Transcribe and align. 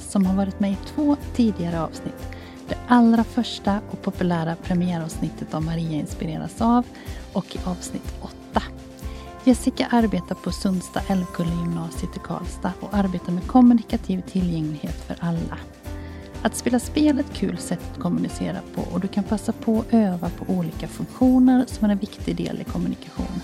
som 0.00 0.26
har 0.26 0.34
varit 0.34 0.60
med 0.60 0.72
i 0.72 0.78
två 0.86 1.16
tidigare 1.34 1.82
avsnitt. 1.82 2.28
Det 2.68 2.78
allra 2.88 3.24
första 3.24 3.80
och 3.90 4.02
populära 4.02 4.56
premiäravsnittet 4.56 5.54
av 5.54 5.62
Maria 5.62 5.98
inspireras 5.98 6.60
av 6.60 6.86
och 7.32 7.56
i 7.56 7.58
avsnitt 7.64 8.14
8. 8.20 8.62
Jessica 9.44 9.86
arbetar 9.90 10.34
på 10.34 10.52
Sundsta-Älvkullegymnasiet 10.52 12.16
i 12.16 12.20
Karlstad 12.24 12.72
och 12.80 12.94
arbetar 12.94 13.32
med 13.32 13.46
kommunikativ 13.46 14.20
tillgänglighet 14.20 15.04
för 15.06 15.16
alla. 15.20 15.58
Att 16.42 16.56
spela 16.56 16.78
spel 16.78 17.18
är 17.18 17.20
ett 17.20 17.32
kul 17.34 17.58
sätt 17.58 17.80
att 17.92 18.02
kommunicera 18.02 18.58
på 18.74 18.82
och 18.92 19.00
du 19.00 19.08
kan 19.08 19.24
passa 19.24 19.52
på 19.52 19.80
att 19.80 19.94
öva 19.94 20.30
på 20.30 20.52
olika 20.52 20.88
funktioner 20.88 21.64
som 21.66 21.84
är 21.84 21.92
en 21.92 21.98
viktig 21.98 22.36
del 22.36 22.60
i 22.60 22.64
kommunikation. 22.64 23.40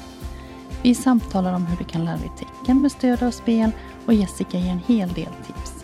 Vi 0.82 0.94
samtalar 0.94 1.52
om 1.52 1.66
hur 1.66 1.76
du 1.76 1.84
kan 1.84 2.04
lära 2.04 2.16
dig 2.16 2.30
tecken 2.38 2.82
med 2.82 2.92
stöd 2.92 3.22
av 3.22 3.30
spel 3.30 3.70
och 4.06 4.14
Jessica 4.14 4.58
ger 4.58 4.70
en 4.70 4.80
hel 4.86 5.12
del 5.12 5.32
tips. 5.46 5.75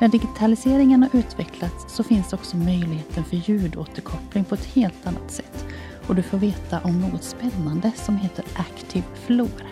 När 0.00 0.08
digitaliseringen 0.08 1.02
har 1.02 1.20
utvecklats 1.20 1.94
så 1.94 2.02
finns 2.04 2.32
också 2.32 2.56
möjligheten 2.56 3.24
för 3.24 3.36
ljudåterkoppling 3.36 4.44
på 4.44 4.54
ett 4.54 4.64
helt 4.64 5.06
annat 5.06 5.30
sätt 5.30 5.66
och 6.06 6.14
du 6.14 6.22
får 6.22 6.38
veta 6.38 6.80
om 6.80 7.00
något 7.00 7.24
spännande 7.24 7.92
som 7.96 8.16
heter 8.16 8.44
Active 8.56 9.04
Floor. 9.26 9.66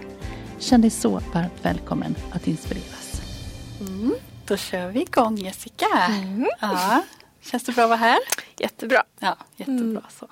Känn 0.59 0.81
dig 0.81 0.91
så 0.91 1.11
varmt 1.11 1.53
välkommen 1.63 2.15
att 2.33 2.47
inspireras. 2.47 3.21
Mm, 3.81 4.15
då 4.45 4.57
kör 4.57 4.89
vi 4.89 5.03
igång 5.03 5.37
Jessica. 5.37 5.87
Mm. 6.09 6.49
Ja. 6.61 7.03
Känns 7.41 7.63
det 7.63 7.73
bra 7.73 7.85
att 7.85 7.91
vara 7.91 7.99
här? 7.99 8.19
Jättebra. 8.59 9.03
Ja, 9.19 9.37
jättebra. 9.57 9.83
Mm. 9.83 10.03
Så. 10.11 10.27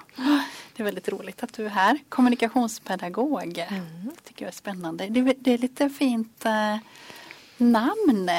Det 0.76 0.82
är 0.82 0.84
väldigt 0.84 1.08
roligt 1.08 1.42
att 1.42 1.52
du 1.52 1.66
är 1.66 1.70
här. 1.70 1.98
Kommunikationspedagog. 2.08 3.58
Mm. 3.58 4.10
tycker 4.24 4.44
jag 4.44 4.52
är 4.52 4.56
spännande. 4.56 5.06
Det, 5.06 5.34
det 5.38 5.52
är 5.52 5.58
lite 5.58 5.90
fint 5.90 6.44
eh, 6.44 6.76
namn. 7.56 8.30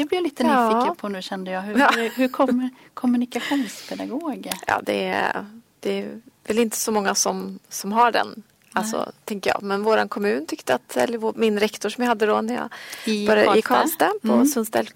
Det 0.00 0.06
blir 0.06 0.18
jag 0.18 0.22
lite 0.22 0.42
ja. 0.42 0.68
nyfiken 0.68 0.96
på 0.96 1.08
nu 1.08 1.22
kände 1.22 1.50
jag. 1.50 1.62
Hur, 1.62 1.78
ja. 1.78 1.90
hur, 2.14 2.28
kommer 2.28 2.70
kommunikationspedagog? 2.94 4.50
Ja, 4.66 4.80
det 4.82 5.06
är, 5.06 5.46
det 5.80 5.98
är 5.98 6.20
väl 6.46 6.58
inte 6.58 6.76
så 6.76 6.92
många 6.92 7.14
som, 7.14 7.58
som 7.68 7.92
har 7.92 8.12
den 8.12 8.42
Alltså, 8.72 9.12
tänker 9.24 9.50
jag. 9.50 9.62
Men 9.62 9.82
vår 9.82 10.08
kommun 10.08 10.46
tyckte 10.46 10.74
att, 10.74 10.96
eller 10.96 11.38
min 11.38 11.60
rektor 11.60 11.88
som 11.88 12.04
jag 12.04 12.08
hade 12.08 12.26
då 12.26 12.40
när 12.40 12.54
jag 12.54 12.68
I 13.04 13.26
började 13.26 13.46
Karlstad. 13.46 13.58
i 13.58 13.62
Karlstad 13.62 14.12
på 14.22 14.32
mm. 14.32 14.46
Sundställs 14.46 14.90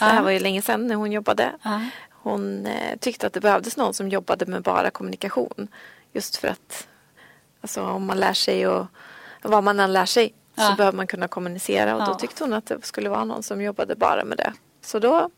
Ja. 0.00 0.06
Det 0.06 0.12
här 0.12 0.22
var 0.22 0.30
ju 0.30 0.38
länge 0.38 0.62
sedan 0.62 0.86
när 0.86 0.94
hon 0.94 1.12
jobbade. 1.12 1.52
Ja. 1.62 1.80
Hon 2.10 2.66
eh, 2.66 2.98
tyckte 2.98 3.26
att 3.26 3.32
det 3.32 3.40
behövdes 3.40 3.76
någon 3.76 3.94
som 3.94 4.08
jobbade 4.08 4.46
med 4.46 4.62
bara 4.62 4.90
kommunikation. 4.90 5.68
Just 6.12 6.36
för 6.36 6.48
att 6.48 6.88
alltså, 7.60 7.82
om 7.82 8.06
man 8.06 8.18
lär 8.20 8.32
sig 8.32 8.66
och 8.66 8.86
vad 9.42 9.64
man 9.64 9.80
än 9.80 9.92
lär 9.92 10.06
sig 10.06 10.34
ja. 10.54 10.70
så 10.70 10.76
behöver 10.76 10.96
man 10.96 11.06
kunna 11.06 11.28
kommunicera 11.28 11.96
och 11.96 12.02
ja. 12.02 12.06
då 12.06 12.14
tyckte 12.14 12.44
hon 12.44 12.52
att 12.52 12.66
det 12.66 12.84
skulle 12.84 13.08
vara 13.08 13.24
någon 13.24 13.42
som 13.42 13.62
jobbade 13.62 13.94
bara 13.94 14.24
med 14.24 14.38
det. 14.38 14.52
Så 14.80 14.98
då 14.98 15.30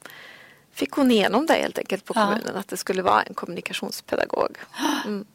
fick 0.72 0.92
hon 0.92 1.10
igenom 1.10 1.46
det 1.46 1.54
helt 1.54 1.78
enkelt 1.78 2.04
på 2.04 2.14
kommunen 2.14 2.56
att 2.56 2.68
det 2.68 2.76
skulle 2.76 3.02
vara 3.02 3.22
en 3.22 3.34
kommunikationspedagog. 3.34 4.56
Mm. 5.06 5.26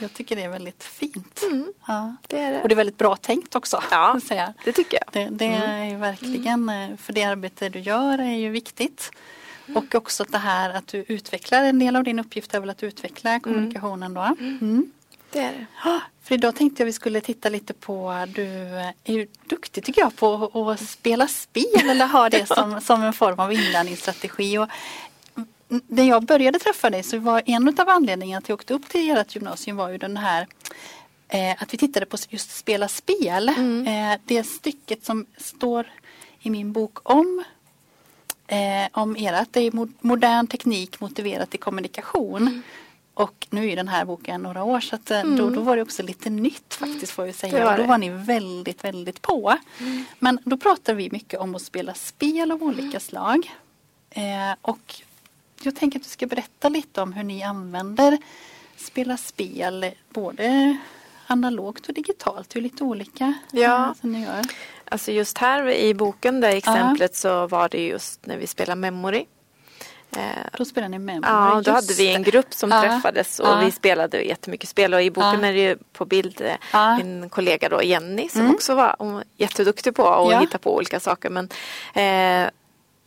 Jag 0.00 0.14
tycker 0.14 0.36
det 0.36 0.42
är 0.42 0.48
väldigt 0.48 0.84
fint. 0.84 1.42
Mm. 1.42 1.72
Ja. 1.86 2.16
Det 2.26 2.38
är 2.38 2.52
det. 2.52 2.62
Och 2.62 2.68
det 2.68 2.74
är 2.74 2.76
väldigt 2.76 2.98
bra 2.98 3.16
tänkt 3.16 3.54
också. 3.54 3.82
Ja, 3.90 4.20
det 4.64 4.72
tycker 4.72 4.98
jag. 4.98 5.12
Det, 5.12 5.36
det 5.36 5.44
mm. 5.44 5.92
är 5.94 5.98
verkligen, 5.98 6.68
eh, 6.68 6.96
för 6.96 7.12
det 7.12 7.24
arbete 7.24 7.68
du 7.68 7.80
gör 7.80 8.18
är 8.18 8.34
ju 8.34 8.50
viktigt. 8.50 9.10
Mm. 9.66 9.76
Och 9.76 9.94
också 9.94 10.24
det 10.24 10.38
här 10.38 10.70
att 10.70 10.86
du 10.86 11.04
utvecklar, 11.08 11.64
en 11.64 11.78
del 11.78 11.96
av 11.96 12.04
din 12.04 12.18
uppgift 12.18 12.54
är 12.54 12.60
väl 12.60 12.70
att 12.70 12.82
utveckla 12.82 13.30
mm. 13.30 13.40
kommunikationen 13.40 14.14
då. 14.14 14.36
Det 15.32 15.38
är 15.38 15.52
det. 15.52 15.66
För 16.22 16.34
idag 16.34 16.56
tänkte 16.56 16.82
jag 16.82 16.86
vi 16.86 16.92
skulle 16.92 17.20
titta 17.20 17.48
lite 17.48 17.74
på, 17.74 18.26
du 18.34 18.46
är 19.04 19.12
ju 19.12 19.26
duktig 19.46 19.84
tycker 19.84 20.00
jag 20.00 20.16
på 20.16 20.70
att 20.70 20.88
spela 20.88 21.28
spel 21.28 21.90
eller 21.90 22.06
ha 22.06 22.28
det 22.28 22.46
som, 22.54 22.80
som 22.80 23.02
en 23.02 23.12
form 23.12 23.38
av 23.38 23.52
inlärningsstrategi. 23.52 24.58
Och 24.58 24.68
när 25.86 26.04
jag 26.04 26.24
började 26.24 26.58
träffa 26.58 26.90
dig 26.90 27.02
så 27.02 27.18
var 27.18 27.42
en 27.46 27.80
av 27.80 27.88
anledningarna 27.88 28.40
till 28.40 28.44
att 28.44 28.48
jag 28.48 28.56
åkte 28.56 28.74
upp 28.74 28.88
till 28.88 29.10
ert 29.10 29.34
gymnasium 29.34 29.76
var 29.76 29.88
ju 29.88 29.98
den 29.98 30.16
här 30.16 30.46
eh, 31.28 31.62
att 31.62 31.74
vi 31.74 31.78
tittade 31.78 32.06
på 32.06 32.16
just 32.28 32.56
spela 32.56 32.88
spel. 32.88 33.48
Mm. 33.48 33.86
Eh, 33.86 34.20
det 34.24 34.44
stycket 34.44 35.04
som 35.04 35.26
står 35.36 35.92
i 36.40 36.50
min 36.50 36.72
bok 36.72 37.10
om 37.10 37.44
eh, 38.46 38.88
om 38.92 39.16
ert, 39.16 39.48
det 39.50 39.60
är 39.60 39.88
modern 40.06 40.46
teknik 40.46 41.00
motiverat 41.00 41.50
till 41.50 41.60
kommunikation. 41.60 42.42
Mm. 42.42 42.62
Och 43.20 43.46
nu 43.50 43.70
är 43.70 43.76
den 43.76 43.88
här 43.88 44.04
boken 44.04 44.42
några 44.42 44.64
år 44.64 44.80
så 44.80 44.94
att, 44.94 45.10
eh, 45.10 45.20
mm. 45.20 45.36
då, 45.36 45.50
då 45.50 45.60
var 45.60 45.76
det 45.76 45.82
också 45.82 46.02
lite 46.02 46.30
nytt 46.30 46.74
faktiskt 46.74 47.12
får 47.12 47.26
jag 47.26 47.34
säga. 47.34 47.64
Var 47.64 47.76
då 47.76 47.84
var 47.84 47.98
ni 47.98 48.08
väldigt, 48.08 48.84
väldigt 48.84 49.22
på. 49.22 49.58
Mm. 49.78 50.04
Men 50.18 50.38
då 50.44 50.56
pratar 50.56 50.94
vi 50.94 51.10
mycket 51.10 51.40
om 51.40 51.54
att 51.54 51.62
spela 51.62 51.94
spel 51.94 52.52
av 52.52 52.62
olika 52.62 52.82
mm. 52.82 53.00
slag. 53.00 53.54
Eh, 54.10 54.54
och 54.62 54.94
jag 55.62 55.76
tänker 55.76 55.98
att 55.98 56.04
du 56.04 56.10
ska 56.10 56.26
berätta 56.26 56.68
lite 56.68 57.02
om 57.02 57.12
hur 57.12 57.22
ni 57.22 57.42
använder 57.42 58.18
spela 58.76 59.16
spel 59.16 59.90
både 60.08 60.76
analogt 61.26 61.86
och 61.86 61.94
digitalt. 61.94 62.50
Det 62.50 62.58
är 62.58 62.62
lite 62.62 62.84
olika. 62.84 63.34
Ja, 63.52 63.94
som 64.00 64.12
ni 64.12 64.22
gör. 64.22 64.42
alltså 64.84 65.12
just 65.12 65.38
här 65.38 65.68
i 65.70 65.94
boken, 65.94 66.40
det 66.40 66.48
exemplet, 66.48 67.10
uh. 67.10 67.14
så 67.14 67.46
var 67.46 67.68
det 67.68 67.86
just 67.86 68.26
när 68.26 68.36
vi 68.36 68.46
spelar 68.46 68.74
memory. 68.76 69.24
Eh, 70.16 70.22
då 70.58 70.64
spelade 70.64 70.90
ni 70.90 70.98
memory? 70.98 71.30
Ja, 71.30 71.50
då 71.50 71.56
just 71.56 71.68
hade 71.68 71.94
vi 71.94 72.14
en 72.14 72.22
grupp 72.22 72.54
som 72.54 72.72
uh. 72.72 72.80
träffades 72.80 73.40
och 73.40 73.48
uh. 73.48 73.64
vi 73.64 73.70
spelade 73.70 74.22
jättemycket 74.22 74.68
spel 74.68 74.94
och 74.94 75.02
i 75.02 75.10
boken 75.10 75.44
är 75.44 75.52
det 75.52 75.60
ju 75.60 75.76
på 75.92 76.04
bild 76.04 76.40
uh. 76.74 76.96
min 76.96 77.28
kollega 77.28 77.68
då 77.68 77.82
Jenny 77.82 78.28
som 78.28 78.40
mm. 78.40 78.54
också 78.54 78.74
var 78.74 79.24
jätteduktig 79.36 79.94
på 79.94 80.08
att 80.08 80.32
ja. 80.32 80.40
hitta 80.40 80.58
på 80.58 80.76
olika 80.76 81.00
saker 81.00 81.30
men 81.30 81.48
eh, 81.94 82.50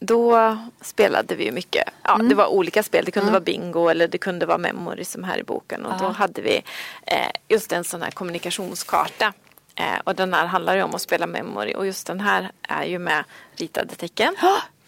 då 0.06 0.58
spelade 0.81 1.36
vi 1.36 1.52
mycket. 1.52 1.90
Ja, 2.03 2.16
mm. 2.16 2.30
Det 2.30 2.36
var 2.36 2.47
olika 2.47 2.84
spel. 2.84 3.06
Det 3.06 3.12
kunde 3.12 3.30
mm. 3.30 3.34
vara 3.34 3.44
bingo 3.44 3.90
eller 3.90 4.08
det 4.08 4.18
kunde 4.18 4.46
vara 4.46 4.58
memory 4.58 5.03
som 5.03 5.24
här 5.24 5.38
i 5.38 5.44
boken. 5.44 5.86
Och 5.86 5.94
ja. 5.94 6.08
då 6.08 6.09
hade 6.09 6.42
vi 6.42 6.63
eh, 7.08 7.31
just 7.47 7.72
en 7.72 7.84
sån 7.84 8.02
här 8.02 8.12
kommunikationskarta. 8.12 9.34
Eh, 9.75 10.00
och 10.03 10.16
den 10.16 10.34
här 10.34 10.46
handlar 10.46 10.75
ju 10.75 10.84
om 10.84 10.96
att 10.96 11.02
spela 11.02 11.28
memory 11.28 11.74
och 11.74 11.86
just 11.86 12.08
den 12.08 12.19
här 12.19 12.51
är 12.62 12.83
ju 12.83 13.00
med 13.00 13.24
ritade 13.56 13.95
tecken. 13.95 14.36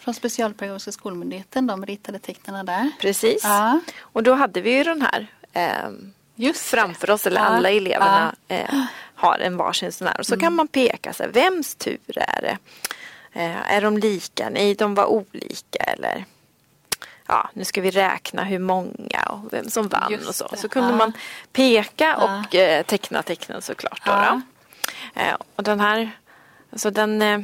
Från 0.05 0.13
Specialpedagogiska 0.13 0.91
skolmyndigheten, 0.91 1.67
de 1.67 1.85
ritade 1.85 2.19
tecknen 2.19 2.65
där. 2.65 2.91
Precis. 2.99 3.43
Ja. 3.43 3.79
Och 3.99 4.23
då 4.23 4.33
hade 4.33 4.61
vi 4.61 4.77
ju 4.77 4.83
den 4.83 5.01
här 5.01 5.27
eh, 5.53 5.89
just 6.35 6.61
framför 6.61 7.09
oss, 7.09 7.27
eller 7.27 7.41
alla 7.41 7.71
eleverna 7.71 8.35
eh, 8.47 8.81
har 9.15 9.39
en 9.39 9.57
varsin 9.57 9.91
sån 9.91 10.07
här. 10.07 10.19
Och 10.19 10.25
så 10.25 10.33
mm. 10.33 10.41
kan 10.41 10.53
man 10.53 10.67
peka, 10.67 11.13
så 11.13 11.23
här, 11.23 11.29
vems 11.29 11.75
tur 11.75 11.99
är 12.15 12.41
det? 12.41 12.57
Eh, 13.39 13.71
är 13.71 13.81
de 13.81 13.97
lika? 13.97 14.49
Nej, 14.49 14.75
de 14.75 14.95
var 14.95 15.05
olika 15.05 15.83
eller 15.83 16.25
ja, 17.27 17.49
nu 17.53 17.65
ska 17.65 17.81
vi 17.81 17.91
räkna 17.91 18.43
hur 18.43 18.59
många 18.59 19.23
och 19.29 19.53
vem 19.53 19.69
som 19.69 19.87
vann 19.87 20.11
Just 20.11 20.27
och 20.27 20.35
så. 20.35 20.47
Det. 20.47 20.57
Så 20.57 20.69
kunde 20.69 20.89
ja. 20.89 20.95
man 20.95 21.13
peka 21.51 22.17
och 22.17 22.55
eh, 22.55 22.85
teckna 22.85 23.23
tecknen 23.23 23.61
såklart. 23.61 24.05
Då, 24.05 24.11
ja. 24.11 24.41
då. 25.15 25.21
Eh, 25.21 25.35
och 25.55 25.63
den 25.63 25.79
här, 25.79 26.11
alltså 26.71 26.91
den 26.91 27.21
eh, 27.21 27.39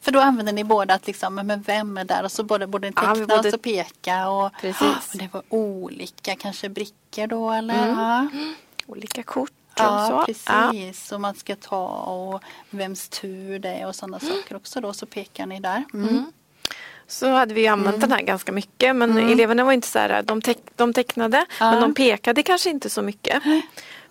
för 0.00 0.12
då 0.12 0.20
använder 0.20 0.52
ni 0.52 0.64
båda 0.64 0.94
att 0.94 1.06
liksom, 1.06 1.34
men 1.34 1.62
vem 1.62 1.98
är 1.98 2.04
där 2.04 2.24
och 2.24 2.32
så 2.32 2.42
både, 2.42 2.66
både 2.66 2.88
teckna 2.88 3.14
ja, 3.16 3.26
både... 3.26 3.34
och 3.34 3.44
så 3.44 3.58
peka 3.58 4.28
och, 4.28 4.52
Precis. 4.60 4.82
och 5.12 5.18
det 5.18 5.28
var 5.32 5.42
olika 5.48 6.36
kanske 6.36 6.68
brickor 6.68 7.26
då 7.26 7.50
eller? 7.50 7.88
Mm. 7.88 7.98
Ja. 7.98 8.28
Olika 8.86 9.22
kort. 9.22 9.50
Ja, 9.76 10.24
precis. 10.26 11.08
Ja. 11.10 11.14
Och 11.14 11.20
man 11.20 11.34
ska 11.34 11.56
ta 11.56 11.86
och 11.88 12.42
vems 12.70 13.08
tur 13.08 13.58
det 13.58 13.68
är 13.68 13.86
och 13.86 13.94
sådana 13.94 14.18
mm. 14.18 14.34
saker 14.34 14.56
också 14.56 14.80
då. 14.80 14.92
Så 14.92 15.06
pekar 15.06 15.46
ni 15.46 15.60
där. 15.60 15.84
Mm. 15.94 16.08
Mm. 16.08 16.32
så 17.06 17.32
hade 17.32 17.54
vi 17.54 17.66
använt 17.66 17.96
mm. 17.96 18.08
den 18.08 18.18
här 18.18 18.22
ganska 18.24 18.52
mycket 18.52 18.96
men 18.96 19.10
mm. 19.10 19.32
eleverna 19.32 19.64
var 19.64 19.72
inte 19.72 19.88
så 19.88 19.98
här, 19.98 20.22
de, 20.22 20.42
teck, 20.42 20.58
de 20.76 20.92
tecknade 20.92 21.46
ja. 21.60 21.70
men 21.70 21.80
de 21.80 21.94
pekade 21.94 22.42
kanske 22.42 22.70
inte 22.70 22.90
så 22.90 23.02
mycket. 23.02 23.42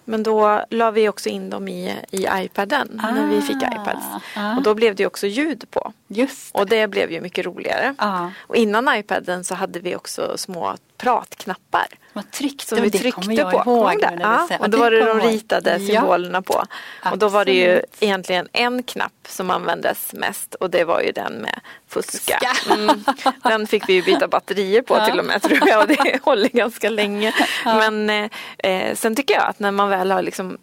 Men 0.10 0.24
då 0.24 0.64
la 0.70 0.92
vi 0.92 1.10
också 1.10 1.30
in 1.30 1.50
dem 1.50 1.68
i, 1.68 1.96
i 2.12 2.28
iPaden 2.32 3.02
ah, 3.04 3.12
när 3.12 3.28
vi 3.28 3.42
fick 3.42 3.64
ah, 3.64 3.82
iPads. 3.82 4.06
Ah. 4.36 4.56
Och 4.56 4.64
då 4.64 4.74
blev 4.74 4.96
det 4.96 5.06
också 5.06 5.28
ljud 5.28 5.64
på. 5.72 5.94
Just 6.08 6.54
det. 6.54 6.60
Och 6.60 6.68
det 6.68 6.88
blev 6.88 7.12
ju 7.12 7.22
mycket 7.22 7.46
roligare. 7.46 7.96
Ah. 7.98 8.28
Och 8.40 8.56
innan 8.56 8.98
iPaden 8.98 9.44
så 9.44 9.56
hade 9.56 9.80
vi 9.80 9.96
också 9.96 10.38
små 10.38 10.76
pratknappar. 10.98 11.88
Vad 12.14 12.32
tryckte 12.32 12.66
som 12.66 12.82
vi 12.82 12.90
det 12.90 13.00
tryckte 13.00 13.34
jag 13.34 13.52
på. 13.52 13.72
Ihåg 13.72 14.06
ja, 14.20 14.48
och 14.60 14.70
då 14.70 14.78
var 14.78 14.92
det 14.92 15.06
de 15.06 15.20
ritade 15.20 15.80
symbolerna 15.80 16.42
på. 16.42 16.54
Absolut. 16.54 17.14
Och 17.14 17.18
då 17.18 17.30
var 17.30 17.46
det 17.46 17.54
ju 17.54 17.82
egentligen 18.00 18.48
en 18.54 18.84
knapp 18.84 19.14
som 19.28 19.52
användes 19.52 20.14
mest 20.14 20.56
och 20.56 20.70
det 20.70 20.84
var 20.84 21.02
ju 21.02 21.12
den 21.12 21.34
med 21.34 21.60
fuska. 21.88 22.40
Mm. 22.72 23.04
Den 23.44 23.68
fick 23.68 23.90
vi 23.90 23.94
ju 23.94 24.04
byta 24.04 24.28
batterier 24.28 24.82
på 24.82 24.96
ja. 24.96 25.06
till 25.06 25.20
och 25.20 25.26
med 25.26 25.42
tror 25.42 25.68
jag 25.68 25.82
och 25.82 25.88
det 25.88 26.20
håller 26.24 26.50
ganska 26.50 26.90
länge. 26.90 27.34
Ja. 27.66 27.90
Men 27.90 28.10
eh, 28.10 28.72
eh, 28.72 28.96
sen 28.96 29.16
tycker 29.16 29.34
jag 29.34 29.44
att 29.44 29.60
när 29.60 29.72
man 29.72 29.90
väl 29.90 30.12
har 30.12 30.22
liksom 30.22 30.58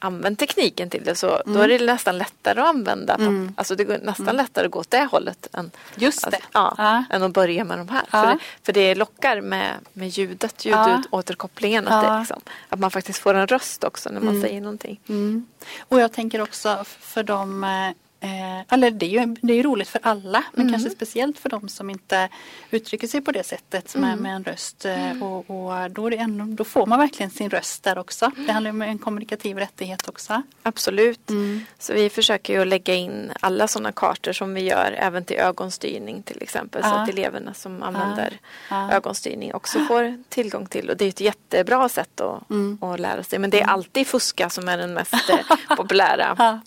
använt 0.00 0.38
tekniken 0.38 0.90
till 0.90 1.04
det 1.04 1.14
så 1.14 1.28
mm. 1.28 1.56
då 1.56 1.60
är 1.60 1.68
det 1.68 1.86
nästan 1.86 2.18
lättare 2.18 2.60
att 2.60 2.68
använda. 2.68 3.14
Mm. 3.14 3.52
Alltså 3.56 3.76
det 3.76 3.84
går 3.84 3.98
nästan 4.02 4.28
mm. 4.28 4.36
lättare 4.36 4.66
att 4.66 4.72
gå 4.72 4.78
åt 4.78 4.90
det 4.90 5.04
hållet 5.04 5.48
än, 5.52 5.70
Just 5.94 6.30
det. 6.30 6.36
Att, 6.36 6.42
ja, 6.52 6.74
ja. 6.78 7.04
än 7.10 7.22
att 7.22 7.32
börja 7.32 7.64
med 7.64 7.78
de 7.78 7.88
här. 7.88 8.02
Ja. 8.10 8.22
För, 8.22 8.26
det, 8.26 8.38
för 8.62 8.72
det 8.72 8.94
lockar 8.94 9.40
med, 9.40 9.74
med 9.92 10.08
ljudet, 10.08 10.64
ljudåterkopplingen. 10.64 11.88
Att, 11.88 12.04
det 12.04 12.18
liksom, 12.18 12.40
att 12.68 12.78
man 12.78 12.90
faktiskt 12.90 13.18
får 13.18 13.34
en 13.34 13.46
röst 13.46 13.84
också 13.84 14.10
när 14.10 14.20
man 14.20 14.28
mm. 14.28 14.42
säger 14.42 14.60
någonting. 14.60 15.00
Mm. 15.08 15.46
Och 15.88 16.00
jag 16.00 16.12
tänker 16.12 16.40
också 16.40 16.84
för 16.84 17.22
de 17.22 17.64
eh, 18.20 18.60
eller 18.74 18.90
det 18.90 19.06
är 19.06 19.26
ju 19.26 19.36
det 19.40 19.52
är 19.52 19.62
roligt 19.62 19.88
för 19.88 20.00
alla 20.02 20.44
men 20.52 20.60
mm. 20.60 20.72
kanske 20.72 20.90
speciellt 20.90 21.38
för 21.38 21.48
de 21.48 21.68
som 21.68 21.90
inte 21.90 22.28
uttrycker 22.70 23.06
sig 23.08 23.20
på 23.20 23.32
det 23.32 23.42
sättet 23.42 23.94
mm. 23.94 24.08
med, 24.08 24.18
med 24.18 24.36
en 24.36 24.44
röst. 24.44 24.84
Eh, 24.84 25.10
mm. 25.10 25.22
Och, 25.22 25.50
och, 25.50 25.90
då, 25.90 26.10
ändå, 26.10 26.44
då 26.44 26.64
får 26.64 26.86
man 26.86 26.98
verkligen 26.98 27.30
sin 27.30 27.50
röst 27.50 27.82
där 27.82 27.98
också. 27.98 28.30
Det 28.46 28.52
handlar 28.52 28.70
om 28.70 28.82
en 28.82 28.98
kommunikativ 28.98 29.58
rättighet 29.58 30.08
också. 30.08 30.42
Absolut. 30.62 31.30
Mm. 31.30 31.64
Så 31.78 31.92
vi 31.92 32.10
försöker 32.10 32.58
ju 32.58 32.64
lägga 32.64 32.94
in 32.94 33.32
alla 33.40 33.68
sådana 33.68 33.92
kartor 33.92 34.32
som 34.32 34.54
vi 34.54 34.60
gör 34.60 34.94
även 34.98 35.24
till 35.24 35.36
ögonstyrning 35.36 36.22
till 36.22 36.42
exempel. 36.42 36.80
Ja. 36.84 36.90
Så 36.90 36.96
att 36.96 37.08
eleverna 37.08 37.54
som 37.54 37.82
använder 37.82 38.40
ja. 38.70 38.92
ögonstyrning 38.92 39.54
också 39.54 39.78
får 39.78 40.24
tillgång 40.28 40.66
till. 40.66 40.90
Och 40.90 40.96
det 40.96 41.04
är 41.04 41.08
ett 41.08 41.20
jättebra 41.20 41.88
sätt 41.88 42.20
att, 42.20 42.50
mm. 42.50 42.78
att 42.80 43.00
lära 43.00 43.22
sig. 43.22 43.38
Men 43.38 43.50
det 43.50 43.56
är 43.56 43.62
mm. 43.62 43.74
alltid 43.74 44.06
fuska 44.06 44.50
som 44.50 44.68
är 44.68 44.78
den 44.78 44.94
mest 44.94 45.30
eh, 45.30 45.56
populära 45.76 46.60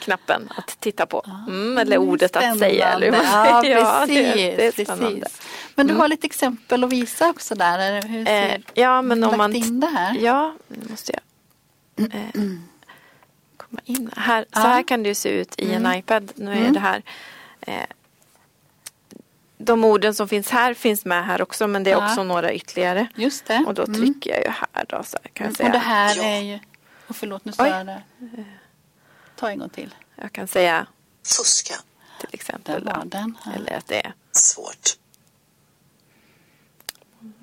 knappen 0.00 0.48
att 0.56 0.76
titta 0.80 0.99
på. 1.06 1.26
Mm, 1.48 1.78
eller 1.78 1.98
ordet 1.98 2.30
spännande. 2.30 2.66
att 2.66 2.72
säga. 2.72 2.88
Eller 2.88 3.06
ja, 3.06 3.64
ja, 3.66 4.04
precis, 4.06 4.34
det, 4.34 4.56
det 4.56 4.66
är 4.66 4.84
spännande. 4.84 5.20
Precis. 5.20 5.40
Men 5.74 5.86
du 5.86 5.94
har 5.94 6.00
mm. 6.00 6.10
lite 6.10 6.26
exempel 6.26 6.84
att 6.84 6.92
visa 6.92 7.30
också 7.30 7.54
där. 7.54 8.02
Hur 8.02 8.24
ser, 8.24 8.54
eh, 8.54 8.60
ja, 8.74 9.02
men 9.02 9.24
om 9.24 9.36
man... 9.36 9.54
in 9.54 9.80
det 9.80 9.86
här? 9.86 10.16
Ja, 10.20 10.54
nu 10.68 10.90
måste 10.90 11.12
jag 11.12 12.12
eh, 12.14 12.42
komma 13.56 13.80
in. 13.84 14.10
Här, 14.16 14.44
så 14.52 14.60
här 14.60 14.82
kan 14.82 15.02
det 15.02 15.14
se 15.14 15.28
ut 15.28 15.54
i 15.58 15.72
en 15.72 15.86
mm. 15.86 15.98
iPad. 15.98 16.32
Nu 16.34 16.52
är 16.52 16.56
mm. 16.56 16.72
det 16.72 16.80
här 16.80 17.02
eh, 17.60 17.74
de 19.58 19.84
orden 19.84 20.14
som 20.14 20.28
finns 20.28 20.50
här 20.50 20.74
finns 20.74 21.04
med 21.04 21.26
här 21.26 21.42
också 21.42 21.66
men 21.66 21.84
det 21.84 21.90
är 21.90 22.04
också 22.04 22.22
några 22.22 22.52
ytterligare. 22.52 23.06
Just 23.14 23.46
det. 23.46 23.64
Och 23.66 23.74
då 23.74 23.86
trycker 23.86 24.30
jag 24.30 24.40
ju 24.40 24.50
här 24.50 24.84
då 24.88 25.02
så 25.02 25.18
här 25.22 25.30
kan 25.32 25.46
jag 25.46 25.56
säga. 25.56 25.66
Och 25.66 25.72
det 25.72 25.78
här 25.78 26.24
är 26.24 26.40
ju, 26.40 26.58
och 27.06 27.16
förlåt 27.16 27.44
nu 27.44 27.52
stör 27.52 27.66
jag 27.66 28.00
Ta 29.36 29.50
en 29.50 29.58
gång 29.58 29.68
till. 29.68 29.94
Jag 30.20 30.32
kan 30.32 30.48
säga 30.48 30.86
fuska. 31.24 31.74
Till 32.20 32.28
exempel. 32.32 32.84
Där 32.84 32.94
var 32.94 33.04
den. 33.04 33.38
Ja. 33.44 33.52
Eller 33.52 33.76
att 33.76 33.86
det 33.86 34.06
är 34.06 34.14
svårt. 34.32 34.96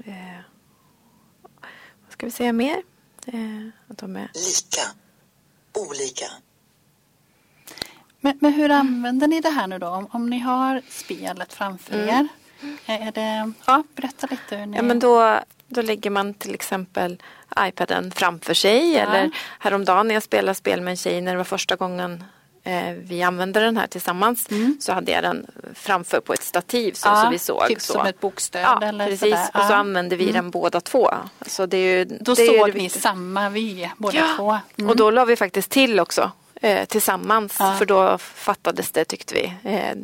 Eh, 0.05 0.39
vad 2.03 2.11
ska 2.11 2.25
vi 2.25 2.31
säga 2.31 2.53
mer? 2.53 2.83
Eh, 3.25 3.67
att 3.87 3.97
de 3.97 4.15
är 4.15 4.31
lika. 4.33 4.81
Olika. 5.73 6.25
Men, 8.19 8.37
men, 8.41 8.53
hur 8.53 8.69
använder 8.71 9.27
ni 9.27 9.41
det 9.41 9.49
här 9.49 9.67
nu 9.67 9.79
då? 9.79 9.87
Om, 9.87 10.07
om 10.11 10.29
ni 10.29 10.39
har 10.39 10.81
spelet 10.89 11.53
framför 11.53 11.93
mm. 11.93 12.09
er. 12.09 12.27
Är 12.85 13.11
det, 13.11 13.51
ja, 13.65 13.83
berätta 13.95 14.27
lite 14.27 14.55
hur 14.55 14.65
ni... 14.65 14.77
Ja, 14.77 14.83
men 14.83 14.99
då, 14.99 15.39
då 15.67 15.81
lägger 15.81 16.09
man 16.09 16.33
till 16.33 16.53
exempel 16.53 17.23
iPaden 17.59 18.11
framför 18.11 18.53
sig. 18.53 18.93
Ja. 18.93 18.99
Eller 18.99 19.31
häromdagen 19.59 20.07
när 20.07 20.13
jag 20.13 20.23
spelade 20.23 20.55
spel 20.55 20.81
med 20.81 20.91
en 20.91 20.97
tjej 20.97 21.21
när 21.21 21.31
det 21.31 21.37
var 21.37 21.43
första 21.43 21.75
gången 21.75 22.13
eh, 22.13 22.27
vi 22.93 23.23
använde 23.23 23.59
den 23.59 23.77
här 23.77 23.87
tillsammans 23.87 24.51
mm. 24.51 24.77
så 24.81 24.93
hade 24.93 25.11
jag 25.11 25.23
den 25.23 25.47
framför 25.73 26.19
på 26.19 26.33
ett 26.33 26.43
stativ 26.43 26.93
så, 26.93 27.07
ja, 27.07 27.23
så 27.23 27.29
vi 27.29 27.39
såg. 27.39 27.67
Typ 27.67 27.81
så. 27.81 27.93
som 27.93 28.05
ett 28.05 28.19
bokstöd 28.19 28.61
ja, 28.63 28.87
eller 28.87 29.05
precis. 29.05 29.19
Sådär. 29.19 29.49
Och 29.53 29.61
så 29.67 29.73
använde 29.73 30.15
vi 30.15 30.23
mm. 30.23 30.35
den 30.35 30.49
båda 30.51 30.81
två. 30.81 31.09
Så 31.45 31.65
det 31.65 31.77
är 31.77 31.97
ju, 31.97 32.05
då 32.05 32.33
det 32.33 32.45
såg 32.45 32.75
ni 32.75 32.89
samma 32.89 33.49
vy 33.49 33.89
båda 33.97 34.17
ja. 34.17 34.27
två. 34.37 34.57
Mm. 34.77 34.89
Och 34.89 34.95
då 34.95 35.11
la 35.11 35.25
vi 35.25 35.35
faktiskt 35.35 35.71
till 35.71 35.99
också 35.99 36.31
eh, 36.61 36.85
tillsammans 36.85 37.57
för 37.57 37.85
då 37.85 38.17
fattades 38.17 38.91
det 38.91 39.05
tyckte 39.05 39.33
vi. 39.33 39.71
Eh, 39.71 39.95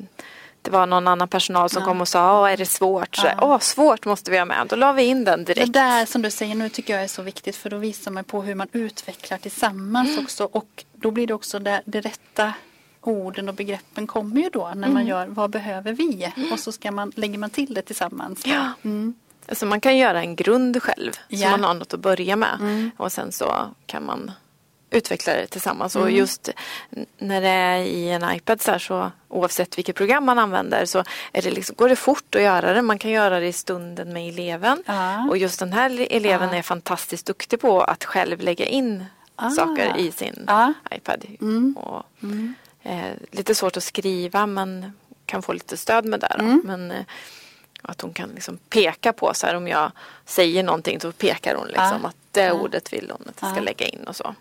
det 0.63 0.71
var 0.71 0.85
någon 0.85 1.07
annan 1.07 1.27
personal 1.27 1.69
som 1.69 1.81
ja. 1.81 1.87
kom 1.87 2.01
och 2.01 2.07
sa, 2.07 2.41
Åh, 2.41 2.51
är 2.51 2.57
det 2.57 2.65
svårt? 2.65 3.15
Så. 3.15 3.27
Åh, 3.41 3.59
svårt 3.59 4.05
måste 4.05 4.31
vi 4.31 4.37
ha 4.37 4.45
med. 4.45 4.67
Då 4.69 4.75
la 4.75 4.91
vi 4.91 5.03
in 5.03 5.23
den 5.23 5.43
direkt. 5.43 5.73
Det 5.73 5.79
där 5.79 6.05
som 6.05 6.21
du 6.21 6.31
säger 6.31 6.55
nu 6.55 6.69
tycker 6.69 6.93
jag 6.93 7.03
är 7.03 7.07
så 7.07 7.21
viktigt 7.21 7.55
för 7.55 7.69
då 7.69 7.77
visar 7.77 8.11
man 8.11 8.23
på 8.23 8.41
hur 8.41 8.55
man 8.55 8.67
utvecklar 8.71 9.37
tillsammans 9.37 10.09
mm. 10.09 10.23
också 10.23 10.49
och 10.51 10.85
då 10.93 11.11
blir 11.11 11.27
det 11.27 11.33
också 11.33 11.59
det, 11.59 11.81
det 11.85 12.01
rätta 12.01 12.53
orden 13.01 13.49
och 13.49 13.55
begreppen 13.55 14.07
kommer 14.07 14.41
ju 14.41 14.49
då 14.49 14.67
när 14.67 14.73
mm. 14.73 14.93
man 14.93 15.07
gör 15.07 15.27
vad 15.27 15.49
behöver 15.49 15.93
vi 15.93 16.33
och 16.51 16.59
så 16.59 16.71
ska 16.71 16.91
man, 16.91 17.11
lägger 17.15 17.37
man 17.37 17.49
till 17.49 17.73
det 17.73 17.81
tillsammans. 17.81 18.41
Ja. 18.45 18.71
Mm. 18.83 19.13
Alltså 19.47 19.65
man 19.65 19.81
kan 19.81 19.97
göra 19.97 20.21
en 20.21 20.35
grund 20.35 20.83
själv 20.83 21.11
ja. 21.27 21.37
så 21.37 21.49
man 21.49 21.63
har 21.63 21.73
något 21.73 21.93
att 21.93 21.99
börja 21.99 22.35
med 22.35 22.57
mm. 22.59 22.91
och 22.97 23.11
sen 23.11 23.31
så 23.31 23.53
kan 23.85 24.05
man 24.05 24.31
utveckla 24.93 25.33
det 25.33 25.47
tillsammans. 25.47 25.95
Mm. 25.95 26.07
Och 26.07 26.11
just 26.11 26.49
när 27.17 27.41
det 27.41 27.47
är 27.47 27.77
i 27.77 28.09
en 28.09 28.35
iPad 28.35 28.61
så, 28.61 28.71
här, 28.71 28.79
så 28.79 29.11
oavsett 29.27 29.77
vilket 29.77 29.95
program 29.95 30.25
man 30.25 30.39
använder 30.39 30.85
så 30.85 31.03
det 31.31 31.51
liksom, 31.51 31.75
går 31.75 31.89
det 31.89 31.95
fort 31.95 32.35
att 32.35 32.41
göra 32.41 32.73
det. 32.73 32.81
Man 32.81 32.99
kan 32.99 33.11
göra 33.11 33.39
det 33.39 33.47
i 33.47 33.53
stunden 33.53 34.13
med 34.13 34.29
eleven. 34.29 34.83
Ah. 34.85 35.27
Och 35.29 35.37
just 35.37 35.59
den 35.59 35.73
här 35.73 36.07
eleven 36.09 36.49
ah. 36.49 36.55
är 36.55 36.61
fantastiskt 36.61 37.25
duktig 37.25 37.59
på 37.59 37.81
att 37.81 38.05
själv 38.05 38.41
lägga 38.41 38.65
in 38.65 39.05
ah. 39.35 39.49
saker 39.49 39.97
i 39.97 40.11
sin 40.11 40.49
iPad. 40.91 41.25
Mm. 41.41 41.77
Och, 41.77 42.03
mm. 42.23 42.53
Eh, 42.85 43.13
lite 43.31 43.55
svårt 43.55 43.77
att 43.77 43.83
skriva 43.83 44.47
men 44.47 44.93
kan 45.25 45.41
få 45.41 45.53
lite 45.53 45.77
stöd 45.77 46.05
med 46.05 46.19
det. 46.19 46.35
Mm. 46.39 46.61
Men, 46.65 46.91
eh, 46.91 47.05
att 47.81 48.01
hon 48.01 48.13
kan 48.13 48.29
liksom 48.29 48.57
peka 48.57 49.13
på 49.13 49.33
så 49.33 49.47
här 49.47 49.55
om 49.55 49.67
jag 49.67 49.91
säger 50.25 50.63
någonting 50.63 50.99
så 50.99 51.11
pekar 51.11 51.55
hon 51.55 51.67
liksom 51.67 52.05
att 52.05 52.15
det 52.31 52.51
ordet 52.51 52.93
vill 52.93 53.11
hon 53.11 53.27
att 53.29 53.41
jag 53.41 53.51
ska 53.51 53.61
lägga 53.61 53.87
in 53.87 54.03
och 54.03 54.15
så. 54.15 54.35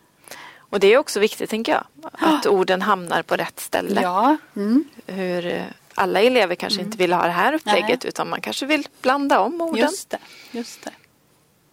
Och 0.72 0.80
det 0.80 0.86
är 0.94 0.98
också 0.98 1.20
viktigt 1.20 1.50
tänker 1.50 1.72
jag. 1.72 1.84
Att 2.12 2.46
orden 2.46 2.82
hamnar 2.82 3.22
på 3.22 3.36
rätt 3.36 3.60
ställe. 3.60 4.02
Ja. 4.02 4.36
Mm. 4.56 4.84
Hur 5.06 5.46
eh, 5.46 5.62
alla 5.94 6.20
elever 6.20 6.54
kanske 6.54 6.80
mm. 6.80 6.86
inte 6.86 6.98
vill 6.98 7.12
ha 7.12 7.22
det 7.22 7.30
här 7.30 7.52
upplägget 7.52 8.02
Nej. 8.02 8.08
utan 8.08 8.28
man 8.28 8.40
kanske 8.40 8.66
vill 8.66 8.88
blanda 9.02 9.40
om 9.40 9.60
orden. 9.60 9.80
Just 9.80 10.10
det. 10.10 10.18
Just 10.50 10.84
det. 10.84 10.90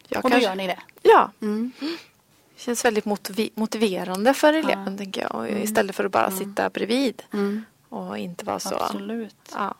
Jag 0.07 0.25
och 0.25 0.31
då 0.31 0.37
gör 0.37 0.55
ni 0.55 0.67
det? 0.67 0.79
Ja. 1.01 1.31
Mm. 1.41 1.71
Det 1.79 2.61
känns 2.61 2.85
väldigt 2.85 3.05
motiv 3.05 3.51
motiverande 3.55 4.33
för 4.33 4.53
eleven 4.53 4.91
ja. 4.91 4.97
tänker 4.97 5.21
jag. 5.21 5.49
Mm. 5.49 5.63
Istället 5.63 5.95
för 5.95 6.05
att 6.05 6.11
bara 6.11 6.27
mm. 6.27 6.39
sitta 6.39 6.69
bredvid. 6.69 7.23
Mm. 7.33 7.65
Och 7.89 8.17
inte 8.17 8.45
vara 8.45 8.59
så. 8.59 8.75
Absolut. 8.75 9.51
Ja. 9.53 9.75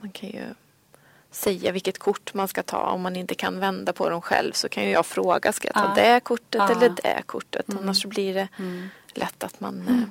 Man 0.00 0.10
kan 0.12 0.28
ju 0.28 0.44
säga 1.34 1.72
vilket 1.72 1.98
kort 1.98 2.34
man 2.34 2.48
ska 2.48 2.62
ta. 2.62 2.80
Om 2.80 3.02
man 3.02 3.16
inte 3.16 3.34
kan 3.34 3.60
vända 3.60 3.92
på 3.92 4.08
dem 4.10 4.20
själv 4.20 4.52
så 4.52 4.68
kan 4.68 4.84
ju 4.84 4.90
jag 4.90 5.06
fråga, 5.06 5.52
ska 5.52 5.68
jag 5.68 5.74
ta 5.74 5.90
ah. 5.90 5.94
det 5.94 6.20
kortet 6.20 6.60
ah. 6.60 6.68
eller 6.68 6.88
det 6.88 7.22
kortet? 7.26 7.68
Mm. 7.68 7.82
Annars 7.82 8.02
så 8.02 8.08
blir 8.08 8.34
det 8.34 8.48
mm. 8.58 8.88
lätt 9.14 9.44
att 9.44 9.60
man 9.60 9.80
mm. 9.80 10.10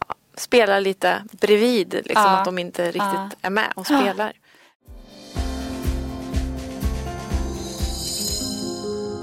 ja, 0.00 0.14
spelar 0.34 0.80
lite 0.80 1.22
bredvid, 1.32 1.92
liksom 1.92 2.24
ah. 2.26 2.38
att 2.38 2.44
de 2.44 2.58
inte 2.58 2.86
riktigt 2.86 3.38
är 3.42 3.50
med 3.50 3.72
och 3.76 3.86
spelar. 3.86 4.32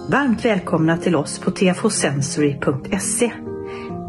Varmt 0.10 0.46
välkomna 0.46 0.98
till 0.98 1.16
oss 1.16 1.40
på 1.40 1.52
tfsensory.se. 1.52 3.32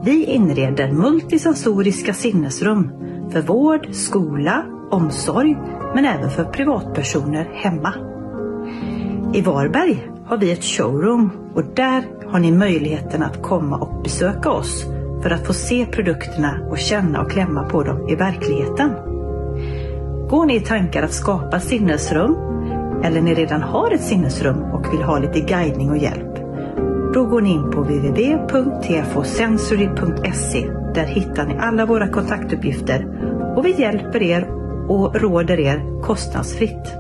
Vi 0.05 0.25
inreder 0.25 0.93
multisensoriska 0.93 2.15
sinnesrum 2.15 2.91
för 3.33 3.43
vård, 3.43 3.89
skola, 3.93 4.78
omsorg 4.91 5.57
men 5.95 6.05
även 6.05 6.31
för 6.31 6.45
privatpersoner 6.45 7.51
hemma. 7.55 7.95
I 9.35 9.41
Varberg 9.41 10.09
har 10.27 10.37
vi 10.37 10.53
ett 10.53 10.65
showroom 10.65 11.31
och 11.55 11.65
där 11.75 12.03
har 12.27 12.39
ni 12.39 12.53
möjligheten 12.53 13.23
att 13.23 13.43
komma 13.43 13.77
och 13.77 14.03
besöka 14.03 14.51
oss 14.51 14.85
för 15.23 15.31
att 15.31 15.47
få 15.47 15.53
se 15.53 15.87
produkterna 15.87 16.61
och 16.71 16.79
känna 16.79 17.23
och 17.23 17.31
klämma 17.31 17.65
på 17.65 17.83
dem 17.83 18.09
i 18.09 18.15
verkligheten. 18.15 18.91
Går 20.29 20.47
ni 20.47 20.57
i 20.57 20.61
tankar 20.61 21.03
att 21.03 21.13
skapa 21.13 21.61
sinnesrum 21.61 22.37
eller 23.05 23.21
ni 23.21 23.35
redan 23.35 23.63
har 23.63 23.91
ett 23.91 24.05
sinnesrum 24.05 24.63
och 24.63 24.93
vill 24.93 25.03
ha 25.03 25.19
lite 25.19 25.41
guidning 25.41 25.91
och 25.91 25.99
hjälp? 25.99 26.35
Då 27.15 27.25
går 27.25 27.41
ni 27.41 27.51
in 27.51 27.71
på 27.71 27.81
www.tfosensory.se. 27.81 30.71
Där 30.95 31.07
hittar 31.07 31.47
ni 31.47 31.57
alla 31.61 31.87
våra 31.87 32.09
kontaktuppgifter 32.09 33.07
och 33.57 33.67
vi 33.67 33.81
hjälper 33.81 34.23
er 34.23 34.58
och 34.89 35.21
råder 35.21 35.61
er 35.61 36.03
kostnadsfritt. 36.03 36.93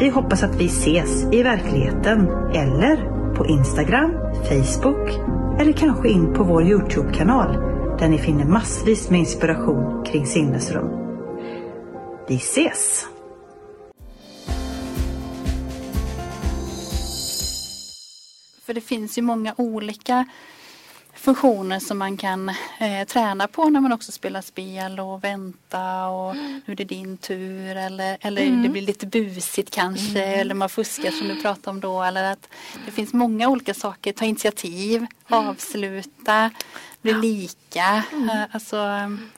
Vi 0.00 0.08
hoppas 0.08 0.42
att 0.42 0.60
vi 0.60 0.66
ses 0.66 1.24
i 1.32 1.42
verkligheten 1.42 2.28
eller 2.54 2.96
på 3.34 3.46
Instagram, 3.46 4.10
Facebook 4.48 5.10
eller 5.60 5.72
kanske 5.72 6.08
in 6.08 6.34
på 6.34 6.44
vår 6.44 6.62
Youtube-kanal 6.62 7.52
där 7.98 8.08
ni 8.08 8.18
finner 8.18 8.44
massvis 8.44 9.10
med 9.10 9.20
inspiration 9.20 10.04
kring 10.04 10.26
sinnesrum. 10.26 10.88
Vi 12.28 12.36
ses! 12.36 13.06
För 18.66 18.74
det 18.74 18.80
finns 18.80 19.18
ju 19.18 19.22
många 19.22 19.54
olika 19.56 20.24
funktioner 21.18 21.80
som 21.80 21.98
man 21.98 22.16
kan 22.16 22.48
eh, 22.48 23.06
träna 23.06 23.48
på 23.48 23.68
när 23.68 23.80
man 23.80 23.92
också 23.92 24.12
spelar 24.12 24.40
spel 24.40 25.00
och 25.00 25.24
vänta 25.24 26.06
och 26.08 26.30
mm. 26.30 26.60
nu 26.66 26.72
är 26.72 26.76
det 26.76 26.84
din 26.84 27.16
tur 27.16 27.76
eller, 27.76 28.18
eller 28.20 28.42
mm. 28.42 28.62
det 28.62 28.68
blir 28.68 28.82
lite 28.82 29.06
busigt 29.06 29.70
kanske 29.70 30.24
mm. 30.24 30.40
eller 30.40 30.54
man 30.54 30.68
fuskar 30.68 31.10
som 31.10 31.28
du 31.28 31.42
pratade 31.42 31.70
om 31.70 31.80
då 31.80 32.02
eller 32.02 32.32
att 32.32 32.48
det 32.86 32.92
finns 32.92 33.12
många 33.12 33.48
olika 33.48 33.74
saker, 33.74 34.12
ta 34.12 34.24
initiativ, 34.24 34.96
mm. 34.96 35.48
avsluta, 35.48 36.50
bli 37.02 37.14
lika. 37.14 38.02
Mm. 38.12 38.30
Eh, 38.30 38.44
alltså, 38.50 38.76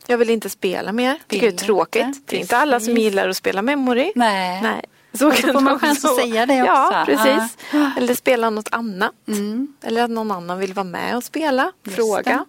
jag 0.06 0.18
vill 0.18 0.30
inte 0.30 0.50
spela 0.50 0.92
mer, 0.92 1.18
tycker 1.26 1.46
det 1.46 1.54
är 1.54 1.66
tråkigt. 1.66 2.26
Det 2.26 2.36
är 2.36 2.40
inte 2.40 2.56
alla 2.56 2.80
som 2.80 2.96
gillar 2.96 3.28
att 3.28 3.36
spela 3.36 3.62
memory. 3.62 4.12
Nej. 4.14 4.62
Nej. 4.62 4.84
Så, 5.12 5.32
så 5.32 5.52
får 5.52 5.60
man 5.60 5.78
chans 5.78 6.04
att 6.04 6.16
säga 6.16 6.46
det 6.46 6.62
också. 6.62 6.72
Ja, 6.72 7.02
precis. 7.06 7.58
Ja. 7.72 7.90
Eller 7.96 8.14
spela 8.14 8.50
något 8.50 8.68
annat. 8.72 9.12
Mm. 9.28 9.74
Eller 9.82 10.02
att 10.04 10.10
någon 10.10 10.30
annan 10.30 10.58
vill 10.58 10.74
vara 10.74 10.84
med 10.84 11.16
och 11.16 11.24
spela. 11.24 11.72
Just 11.84 11.96
Fråga. 11.96 12.22
Det. 12.22 12.44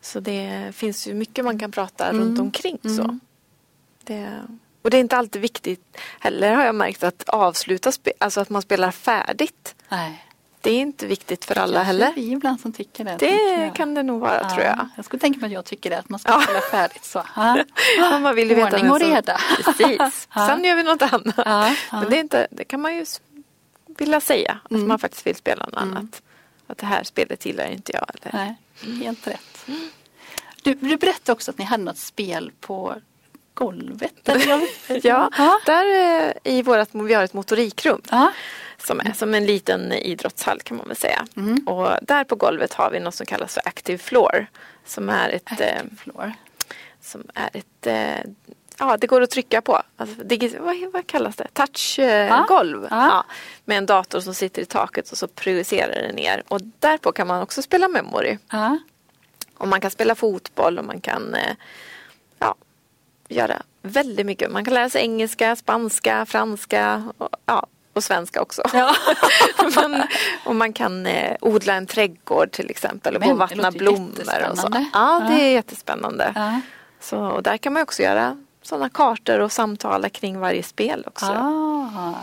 Så 0.00 0.20
det 0.20 0.72
finns 0.74 1.06
ju 1.06 1.14
mycket 1.14 1.44
man 1.44 1.58
kan 1.58 1.70
prata 1.70 2.08
mm. 2.08 2.22
runt 2.22 2.40
omkring. 2.40 2.78
Så. 2.82 3.02
Mm. 3.02 3.20
Det, 4.04 4.42
och 4.82 4.90
det 4.90 4.96
är 4.96 5.00
inte 5.00 5.16
alltid 5.16 5.42
viktigt 5.42 5.98
heller 6.20 6.54
har 6.54 6.64
jag 6.64 6.74
märkt 6.74 7.02
att 7.02 7.28
avsluta, 7.28 7.92
alltså 8.18 8.40
att 8.40 8.50
man 8.50 8.62
spelar 8.62 8.90
färdigt. 8.90 9.74
Nej. 9.88 10.24
Det 10.68 10.72
är 10.72 10.80
inte 10.80 11.06
viktigt 11.06 11.44
för 11.44 11.58
alla 11.58 11.82
heller. 11.82 12.12
Det 12.14 12.20
är 12.20 12.32
ibland 12.32 12.60
som 12.60 12.72
tycker 12.72 13.04
det. 13.04 13.16
Det 13.16 13.72
kan 13.74 13.94
det 13.94 14.02
nog 14.02 14.20
vara 14.20 14.40
ja, 14.42 14.50
tror 14.50 14.64
jag. 14.64 14.88
Jag 14.96 15.04
skulle 15.04 15.20
tänka 15.20 15.40
mig 15.40 15.46
att 15.46 15.52
jag 15.52 15.64
tycker 15.64 15.90
det, 15.90 15.98
att 15.98 16.08
man 16.08 16.20
ska 16.20 16.32
ja. 16.32 16.60
färdigt 16.70 17.04
så. 17.04 17.22
Ja. 17.36 17.64
man 18.20 18.34
vill 18.34 18.50
ju 18.50 18.64
Ordning 18.64 18.82
veta 18.82 18.92
och 18.92 19.00
reda. 19.00 19.38
Precis. 19.64 20.28
Sen 20.34 20.64
gör 20.64 20.76
vi 20.76 20.82
något 20.82 21.02
annat. 21.02 21.76
Men 21.92 22.10
det, 22.10 22.16
är 22.16 22.20
inte, 22.20 22.46
det 22.50 22.64
kan 22.64 22.80
man 22.80 22.96
ju 22.96 23.06
vilja 23.86 24.20
säga, 24.20 24.58
mm. 24.70 24.82
att 24.82 24.88
man 24.88 24.98
faktiskt 24.98 25.26
vill 25.26 25.36
spela 25.36 25.64
något 25.64 25.82
mm. 25.82 25.96
annat. 25.96 26.22
Att 26.66 26.78
det 26.78 26.86
här 26.86 27.04
spelet 27.04 27.46
gillar 27.46 27.66
inte 27.66 27.92
jag. 27.92 28.06
Eller? 28.14 28.32
Nej, 28.32 28.56
helt 29.04 29.26
rätt. 29.26 29.66
Du, 30.62 30.74
du 30.74 30.96
berättade 30.96 31.32
också 31.32 31.50
att 31.50 31.58
ni 31.58 31.64
hade 31.64 31.84
något 31.84 31.98
spel 31.98 32.52
på 32.60 32.94
golvet. 33.54 34.28
Ja, 35.02 35.30
där 35.66 35.84
eh, 35.94 36.32
i 36.44 36.62
vårt, 36.62 36.88
vi 36.92 37.14
har 37.14 37.24
ett 37.24 37.34
motorikrum. 37.34 38.02
Som 38.82 39.00
är 39.00 39.12
som 39.12 39.34
en 39.34 39.46
liten 39.46 39.92
idrottshall 39.92 40.60
kan 40.60 40.76
man 40.76 40.88
väl 40.88 40.96
säga. 40.96 41.26
Mm. 41.36 41.66
Och 41.66 41.88
där 42.02 42.24
på 42.24 42.36
golvet 42.36 42.74
har 42.74 42.90
vi 42.90 43.00
något 43.00 43.14
som 43.14 43.26
kallas 43.26 43.54
för 43.54 43.68
Active 43.68 43.98
Floor. 43.98 44.46
Som 44.84 45.08
är 45.08 45.28
ett, 45.28 45.42
Active 45.52 45.70
eh, 45.70 45.82
floor. 45.96 46.32
Som 47.00 47.22
är 47.34 47.50
ett 47.52 47.86
eh, 47.86 48.30
Ja, 48.78 48.96
det 48.96 49.06
går 49.06 49.20
att 49.20 49.30
trycka 49.30 49.62
på. 49.62 49.82
Alltså, 49.96 50.16
det, 50.24 50.58
vad, 50.58 50.76
vad 50.92 51.06
kallas 51.06 51.36
det? 51.36 51.46
Touchgolv. 51.52 52.84
Eh, 52.84 52.88
ja. 52.90 53.24
med 53.64 53.78
en 53.78 53.86
dator 53.86 54.20
som 54.20 54.34
sitter 54.34 54.62
i 54.62 54.64
taket 54.64 55.10
och 55.10 55.18
så 55.18 55.28
projicerar 55.28 56.02
det 56.08 56.12
ner. 56.12 56.42
Och 56.48 56.60
därpå 56.78 57.12
kan 57.12 57.26
man 57.26 57.42
också 57.42 57.62
spela 57.62 57.88
memory. 57.88 58.38
Ja. 58.50 58.78
Och 59.54 59.68
man 59.68 59.80
kan 59.80 59.90
spela 59.90 60.14
fotboll 60.14 60.78
och 60.78 60.84
man 60.84 61.00
kan 61.00 61.34
eh, 61.34 61.56
ja, 62.38 62.54
göra 63.28 63.62
väldigt 63.82 64.26
mycket. 64.26 64.50
Man 64.50 64.64
kan 64.64 64.74
lära 64.74 64.90
sig 64.90 65.02
engelska, 65.02 65.56
spanska, 65.56 66.26
franska. 66.26 67.12
Och, 67.18 67.28
ja, 67.46 67.66
och 67.98 68.04
svenska 68.04 68.42
också. 68.42 68.62
Ja. 68.72 68.94
man, 69.76 70.02
och 70.44 70.54
man 70.54 70.72
kan 70.72 71.06
eh, 71.06 71.36
odla 71.40 71.74
en 71.74 71.86
trädgård 71.86 72.50
till 72.50 72.70
exempel 72.70 73.16
och 73.16 73.20
Men, 73.20 73.38
vattna 73.38 73.70
blommor. 73.70 74.48
Och 74.50 74.58
så. 74.58 74.68
Ja, 74.72 74.84
ja, 74.92 75.26
det 75.28 75.34
är 75.34 75.52
jättespännande. 75.52 76.32
Ja. 76.34 76.60
Så, 77.00 77.18
och 77.18 77.42
där 77.42 77.56
kan 77.56 77.72
man 77.72 77.82
också 77.82 78.02
göra 78.02 78.36
sådana 78.62 78.88
kartor 78.88 79.38
och 79.38 79.52
samtala 79.52 80.08
kring 80.08 80.40
varje 80.40 80.62
spel 80.62 81.04
också. 81.06 81.26
Ah. 81.26 82.14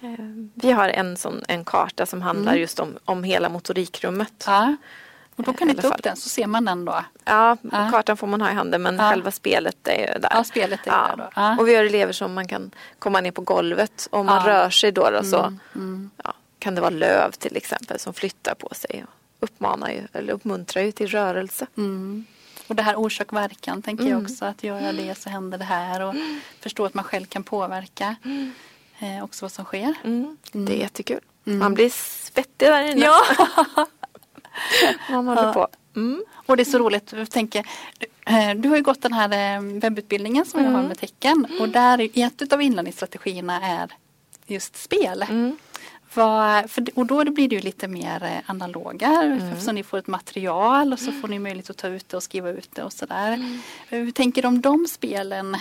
Eh, 0.00 0.24
vi 0.54 0.72
har 0.72 0.88
en, 0.88 1.16
sån, 1.16 1.42
en 1.48 1.64
karta 1.64 2.06
som 2.06 2.22
handlar 2.22 2.52
mm. 2.52 2.60
just 2.60 2.80
om, 2.80 2.98
om 3.04 3.24
hela 3.24 3.48
motorikrummet. 3.48 4.44
Ah. 4.48 4.76
Och 5.36 5.42
då 5.42 5.52
kan 5.52 5.68
ni 5.68 5.74
ta 5.74 5.88
upp 5.88 6.02
den 6.02 6.16
så 6.16 6.28
ser 6.28 6.46
man 6.46 6.64
den 6.64 6.84
då? 6.84 7.04
Ja, 7.24 7.56
ja. 7.72 7.88
kartan 7.90 8.16
får 8.16 8.26
man 8.26 8.40
ha 8.40 8.50
i 8.50 8.54
handen 8.54 8.82
men 8.82 8.96
ja. 8.96 9.10
själva 9.10 9.30
spelet 9.30 9.88
är 9.88 10.18
där. 10.18 10.28
Ja, 10.30 10.44
spelet 10.44 10.86
är 10.86 10.90
ja. 10.90 11.14
där 11.16 11.56
då. 11.56 11.62
Och 11.62 11.68
vi 11.68 11.74
har 11.74 11.84
elever 11.84 12.12
som 12.12 12.34
man 12.34 12.48
kan 12.48 12.70
komma 12.98 13.20
ner 13.20 13.30
på 13.30 13.40
golvet. 13.40 14.08
Om 14.10 14.26
man 14.26 14.46
rör 14.46 14.70
sig 14.70 14.92
då, 14.92 15.10
då 15.10 15.24
så 15.24 15.38
mm. 15.38 15.60
Mm. 15.74 16.10
kan 16.58 16.74
det 16.74 16.80
vara 16.80 16.90
löv 16.90 17.30
till 17.30 17.56
exempel 17.56 17.98
som 17.98 18.14
flyttar 18.14 18.54
på 18.54 18.68
sig. 18.74 19.04
Och 19.08 19.14
uppmanar 19.42 19.90
ju, 19.90 20.02
eller 20.12 20.32
uppmuntrar 20.32 20.82
ju 20.82 20.92
till 20.92 21.08
rörelse. 21.08 21.66
Mm. 21.76 22.24
Och 22.66 22.76
det 22.76 22.82
här 22.82 22.96
orsak 22.96 23.32
verkan 23.32 23.82
tänker 23.82 24.04
jag 24.04 24.12
mm. 24.12 24.24
också. 24.24 24.44
Att 24.44 24.62
göra 24.62 24.92
det 24.92 25.18
så 25.18 25.30
händer 25.30 25.58
det 25.58 25.64
här 25.64 26.00
och 26.00 26.14
mm. 26.14 26.40
förstå 26.60 26.84
att 26.84 26.94
man 26.94 27.04
själv 27.04 27.26
kan 27.26 27.44
påverka 27.44 28.16
mm. 28.24 28.52
eh, 28.98 29.24
också 29.24 29.44
vad 29.44 29.52
som 29.52 29.64
sker. 29.64 29.94
Det 30.52 30.72
är 30.72 30.78
jättekul. 30.78 31.20
Man 31.44 31.74
blir 31.74 31.90
svettig 31.90 32.68
där 32.68 32.82
inne. 32.82 33.04
Ja. 33.04 33.22
Man 35.10 35.28
håller 35.28 35.52
på. 35.52 35.68
Mm. 35.96 36.24
Och 36.46 36.56
det 36.56 36.62
är 36.62 36.64
så 36.64 36.78
roligt, 36.78 37.12
jag 37.12 37.30
tänker, 37.30 37.66
eh, 38.26 38.54
du 38.56 38.68
har 38.68 38.76
ju 38.76 38.82
gått 38.82 39.02
den 39.02 39.12
här 39.12 39.56
eh, 39.56 39.62
webbutbildningen 39.62 40.46
som 40.46 40.60
mm. 40.60 40.72
jag 40.72 40.80
har 40.80 40.88
med 40.88 40.98
tecken 40.98 41.46
och 41.60 41.68
där 41.68 42.08
ett 42.14 42.52
av 42.52 42.62
inlärningsstrategierna 42.62 43.60
är 43.62 43.90
just 44.46 44.76
spel. 44.76 45.22
Mm. 45.30 45.56
Vad, 46.14 46.70
för, 46.70 46.84
och 46.94 47.06
då 47.06 47.24
blir 47.24 47.48
det 47.48 47.56
ju 47.56 47.62
lite 47.62 47.88
mer 47.88 48.24
eh, 48.24 48.50
analoga 48.50 49.06
mm. 49.06 49.38
eftersom 49.38 49.74
ni 49.74 49.82
får 49.82 49.98
ett 49.98 50.06
material 50.06 50.92
och 50.92 50.98
så 50.98 51.12
får 51.12 51.28
ni 51.28 51.38
möjlighet 51.38 51.70
att 51.70 51.76
ta 51.76 51.88
ut 51.88 52.08
det 52.08 52.16
och 52.16 52.22
skriva 52.22 52.50
ut 52.50 52.68
det 52.74 52.82
och 52.82 52.92
sådär. 52.92 53.32
Mm. 53.32 53.60
Hur 53.88 54.10
tänker 54.10 54.42
du 54.42 54.48
om 54.48 54.60
de 54.60 54.86
spelen? 54.86 55.56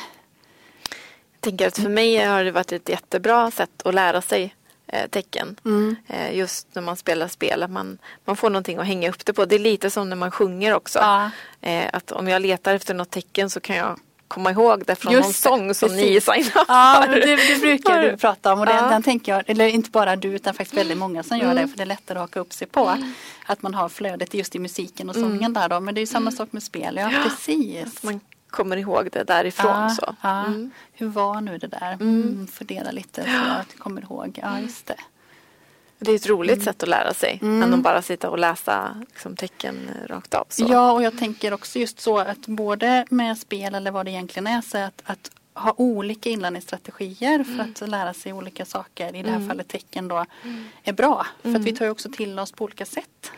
Jag 1.31 1.41
tänker 1.41 1.67
att 1.67 1.77
för 1.77 1.89
mig 1.89 2.25
har 2.25 2.43
det 2.43 2.51
varit 2.51 2.71
ett 2.71 2.89
jättebra 2.89 3.51
sätt 3.51 3.81
att 3.86 3.93
lära 3.93 4.21
sig 4.21 4.55
tecken. 5.10 5.55
Mm. 5.65 5.95
Eh, 6.07 6.38
just 6.38 6.67
när 6.74 6.81
man 6.81 6.98
spelar 6.98 7.27
spel, 7.27 7.63
att 7.63 7.71
man, 7.71 7.98
man 8.25 8.36
får 8.36 8.50
någonting 8.50 8.77
att 8.77 8.88
hänga 8.88 9.10
upp 9.10 9.25
det 9.25 9.33
på. 9.33 9.45
Det 9.45 9.55
är 9.55 9.60
lite 9.60 9.89
som 9.89 10.10
när 10.10 10.15
man 10.15 10.31
sjunger 10.31 10.74
också. 10.74 11.00
Ja. 11.00 11.31
Eh, 11.62 11.89
att 11.93 12.12
om 12.12 12.27
jag 12.27 12.41
letar 12.41 12.74
efter 12.74 12.93
något 12.93 13.10
tecken 13.10 13.50
så 13.50 13.60
kan 13.60 13.75
jag 13.75 14.00
komma 14.31 14.51
ihåg 14.51 14.83
det 14.88 14.95
från 14.95 15.13
Just 15.13 15.24
någon 15.24 15.33
sång 15.33 15.74
som 15.74 15.89
precis. 15.89 16.27
ni 16.27 16.43
signade 16.43 16.65
Ja, 16.67 17.05
det, 17.07 17.36
det 17.36 17.62
brukar 17.62 18.01
du 18.01 18.17
prata 18.17 18.53
om 18.53 18.60
och 18.60 18.65
det, 18.65 18.74
ja. 18.74 18.89
den 18.89 19.03
tänker 19.03 19.31
jag, 19.31 19.43
eller 19.48 19.67
inte 19.67 19.89
bara 19.89 20.15
du 20.15 20.27
utan 20.27 20.53
faktiskt 20.53 20.77
väldigt 20.77 20.98
många 20.98 21.24
som 21.24 21.38
gör 21.38 21.51
mm. 21.51 21.55
det 21.55 21.67
för 21.67 21.77
det 21.77 21.83
är 21.83 21.86
lättare 21.86 22.17
att 22.17 22.24
haka 22.24 22.39
upp 22.39 22.53
sig 22.53 22.67
på. 22.67 22.88
Mm. 22.88 23.13
Att 23.45 23.62
man 23.62 23.74
har 23.74 23.89
flödet 23.89 24.33
just 24.33 24.55
i 24.55 24.60
musiken 24.60 25.10
och 25.10 25.15
sången 25.15 25.38
mm. 25.38 25.53
där 25.53 25.69
då 25.69 25.79
men 25.79 25.95
det 25.95 26.00
är 26.00 26.03
ju 26.03 26.07
samma 26.07 26.29
mm. 26.29 26.38
sak 26.38 26.51
med 26.51 26.63
spel, 26.63 26.98
ja, 26.98 27.12
precis. 27.24 28.03
Man 28.03 28.19
kommer 28.51 28.77
ihåg 28.77 29.10
det 29.12 29.24
därifrån. 29.24 29.81
Ja, 29.81 29.89
så. 29.89 30.15
Ja. 30.22 30.46
Mm. 30.46 30.72
Hur 30.93 31.08
var 31.08 31.41
nu 31.41 31.58
det 31.58 31.67
där? 31.67 31.93
Mm. 31.93 32.22
mm 32.22 32.48
fundera 32.48 32.91
lite 32.91 33.24
så 33.24 33.29
att 33.29 33.67
jag 33.72 33.79
kommer 33.79 34.01
ihåg. 34.01 34.39
Ja, 34.41 34.60
just 34.60 34.86
det. 34.86 34.96
Det 36.00 36.12
är 36.12 36.15
ett 36.15 36.27
roligt 36.27 36.53
mm. 36.53 36.65
sätt 36.65 36.84
att 36.84 36.89
lära 36.89 37.13
sig 37.13 37.39
mm. 37.41 37.63
än 37.63 37.74
att 37.74 37.79
bara 37.79 38.01
sitta 38.01 38.29
och 38.29 38.39
läsa 38.39 38.96
liksom, 39.10 39.36
tecken 39.36 39.89
rakt 40.08 40.34
av. 40.34 40.46
Så. 40.50 40.65
Ja, 40.70 40.91
och 40.91 41.03
jag 41.03 41.17
tänker 41.17 41.53
också 41.53 41.79
just 41.79 42.00
så 42.00 42.17
att 42.17 42.48
både 42.48 43.05
med 43.10 43.38
spel 43.38 43.75
eller 43.75 43.91
vad 43.91 44.05
det 44.05 44.12
egentligen 44.12 44.48
är 44.48 44.62
så 44.62 44.77
att, 44.77 45.01
att 45.05 45.31
ha 45.53 45.74
olika 45.77 46.29
inlärningsstrategier 46.29 47.43
för 47.43 47.53
mm. 47.53 47.72
att 47.72 47.89
lära 47.89 48.13
sig 48.13 48.34
olika 48.34 48.65
saker, 48.65 49.15
i 49.15 49.24
det 49.24 49.29
här 49.29 49.36
mm. 49.36 49.48
fallet 49.48 49.67
tecken 49.67 50.08
då, 50.08 50.25
mm. 50.43 50.65
är 50.84 50.93
bra. 50.93 51.27
För 51.41 51.50
att 51.50 51.55
vi 51.55 51.70
mm. 51.70 51.75
tar 51.75 51.89
också 51.89 52.10
till 52.10 52.39
oss 52.39 52.51
på 52.51 52.63
olika 52.63 52.86
sätt 52.86 53.31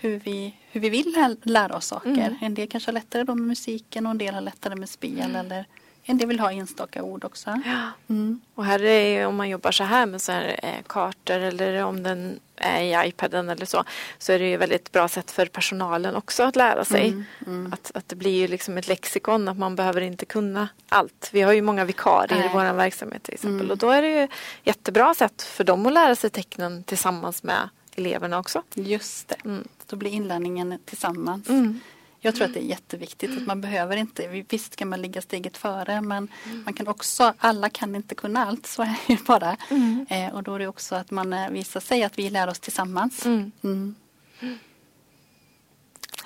hur 0.00 0.18
vi, 0.18 0.54
hur 0.70 0.80
vi 0.80 0.90
vill 0.90 1.36
lära 1.42 1.76
oss 1.76 1.86
saker. 1.86 2.38
En 2.40 2.54
del 2.54 2.68
kanske 2.68 2.88
har 2.88 2.92
lättare 2.92 3.24
då 3.24 3.34
med 3.34 3.46
musiken 3.46 4.06
och 4.06 4.10
en 4.10 4.18
del 4.18 4.34
har 4.34 4.40
lättare 4.40 4.74
med 4.74 4.88
spel 4.88 5.36
eller 5.36 5.66
en 6.02 6.18
del 6.18 6.28
vill 6.28 6.40
ha 6.40 6.52
enstaka 6.52 7.02
ord 7.02 7.24
också. 7.24 7.60
Ja. 7.64 8.14
Mm. 8.14 8.40
Och 8.54 8.64
här 8.64 8.84
är 8.84 9.26
om 9.26 9.36
man 9.36 9.48
jobbar 9.48 9.70
så 9.70 9.84
här 9.84 10.06
med 10.06 10.22
så 10.22 10.32
här, 10.32 10.60
eh, 10.62 10.82
kartor 10.86 11.38
eller 11.38 11.84
om 11.84 12.02
den 12.02 12.40
är 12.56 12.82
i 12.82 13.08
iPaden 13.08 13.48
eller 13.48 13.66
så 13.66 13.84
så 14.18 14.32
är 14.32 14.38
det 14.38 14.48
ju 14.48 14.54
ett 14.54 14.60
väldigt 14.60 14.92
bra 14.92 15.08
sätt 15.08 15.30
för 15.30 15.46
personalen 15.46 16.16
också 16.16 16.42
att 16.42 16.56
lära 16.56 16.84
sig. 16.84 17.08
Mm. 17.08 17.24
Mm. 17.46 17.72
Att, 17.72 17.90
att 17.94 18.08
det 18.08 18.16
blir 18.16 18.40
ju 18.40 18.48
liksom 18.48 18.78
ett 18.78 18.88
lexikon 18.88 19.48
att 19.48 19.58
man 19.58 19.76
behöver 19.76 20.00
inte 20.00 20.24
kunna 20.26 20.68
allt. 20.88 21.30
Vi 21.32 21.42
har 21.42 21.52
ju 21.52 21.62
många 21.62 21.84
vikarier 21.84 22.38
Nej. 22.38 22.46
i 22.46 22.50
vår 22.52 22.72
verksamhet 22.72 23.22
till 23.22 23.34
exempel 23.34 23.60
mm. 23.60 23.70
och 23.70 23.78
då 23.78 23.90
är 23.90 24.02
det 24.02 24.20
ju 24.20 24.28
jättebra 24.64 25.14
sätt 25.14 25.42
för 25.42 25.64
dem 25.64 25.86
att 25.86 25.92
lära 25.92 26.16
sig 26.16 26.30
tecknen 26.30 26.84
tillsammans 26.84 27.42
med 27.42 27.68
eleverna 27.96 28.38
också. 28.38 28.62
Just 28.74 29.28
det, 29.28 29.36
mm. 29.44 29.68
då 29.86 29.96
blir 29.96 30.10
inlärningen 30.10 30.78
tillsammans. 30.84 31.48
Mm. 31.48 31.80
Jag 32.22 32.34
tror 32.34 32.46
att 32.46 32.54
det 32.54 32.60
är 32.60 32.68
jätteviktigt 32.68 33.36
att 33.36 33.46
man 33.46 33.60
behöver 33.60 33.96
inte, 33.96 34.44
visst 34.48 34.76
kan 34.76 34.88
man 34.88 35.02
ligga 35.02 35.22
steget 35.22 35.56
före 35.56 36.00
men 36.00 36.28
mm. 36.44 36.62
man 36.64 36.74
kan 36.74 36.88
också, 36.88 37.34
alla 37.38 37.70
kan 37.70 37.94
inte 37.94 38.14
kunna 38.14 38.46
allt, 38.46 38.66
så 38.66 38.82
är 38.82 38.96
det 39.06 39.24
bara. 39.24 39.56
Mm. 39.70 40.06
Eh, 40.10 40.34
och 40.34 40.42
då 40.42 40.54
är 40.54 40.58
det 40.58 40.66
också 40.66 40.94
att 40.94 41.10
man 41.10 41.32
eh, 41.32 41.50
visar 41.50 41.80
sig 41.80 42.04
att 42.04 42.18
vi 42.18 42.30
lär 42.30 42.48
oss 42.48 42.60
tillsammans. 42.60 43.26
Mm. 43.26 43.52
mm. 43.64 43.94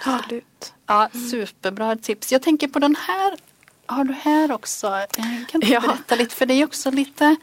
Absolut. 0.05 0.75
Ja, 0.87 1.09
superbra 1.31 1.97
tips. 1.97 2.33
Jag 2.33 2.43
tänker 2.43 2.69
på 2.69 2.79
den 2.79 2.97
här 2.97 3.39
har 3.87 4.05
du 4.05 4.13
här 4.13 4.53
också? 4.53 5.07
Kan 5.49 5.61
du 5.61 5.67
ja. 5.67 5.81
berätta 5.81 6.15
lite? 6.15 6.35
För 6.35 6.47
det 6.47 6.55
är 6.55 6.65
också 6.65 6.91
lite 6.91 7.37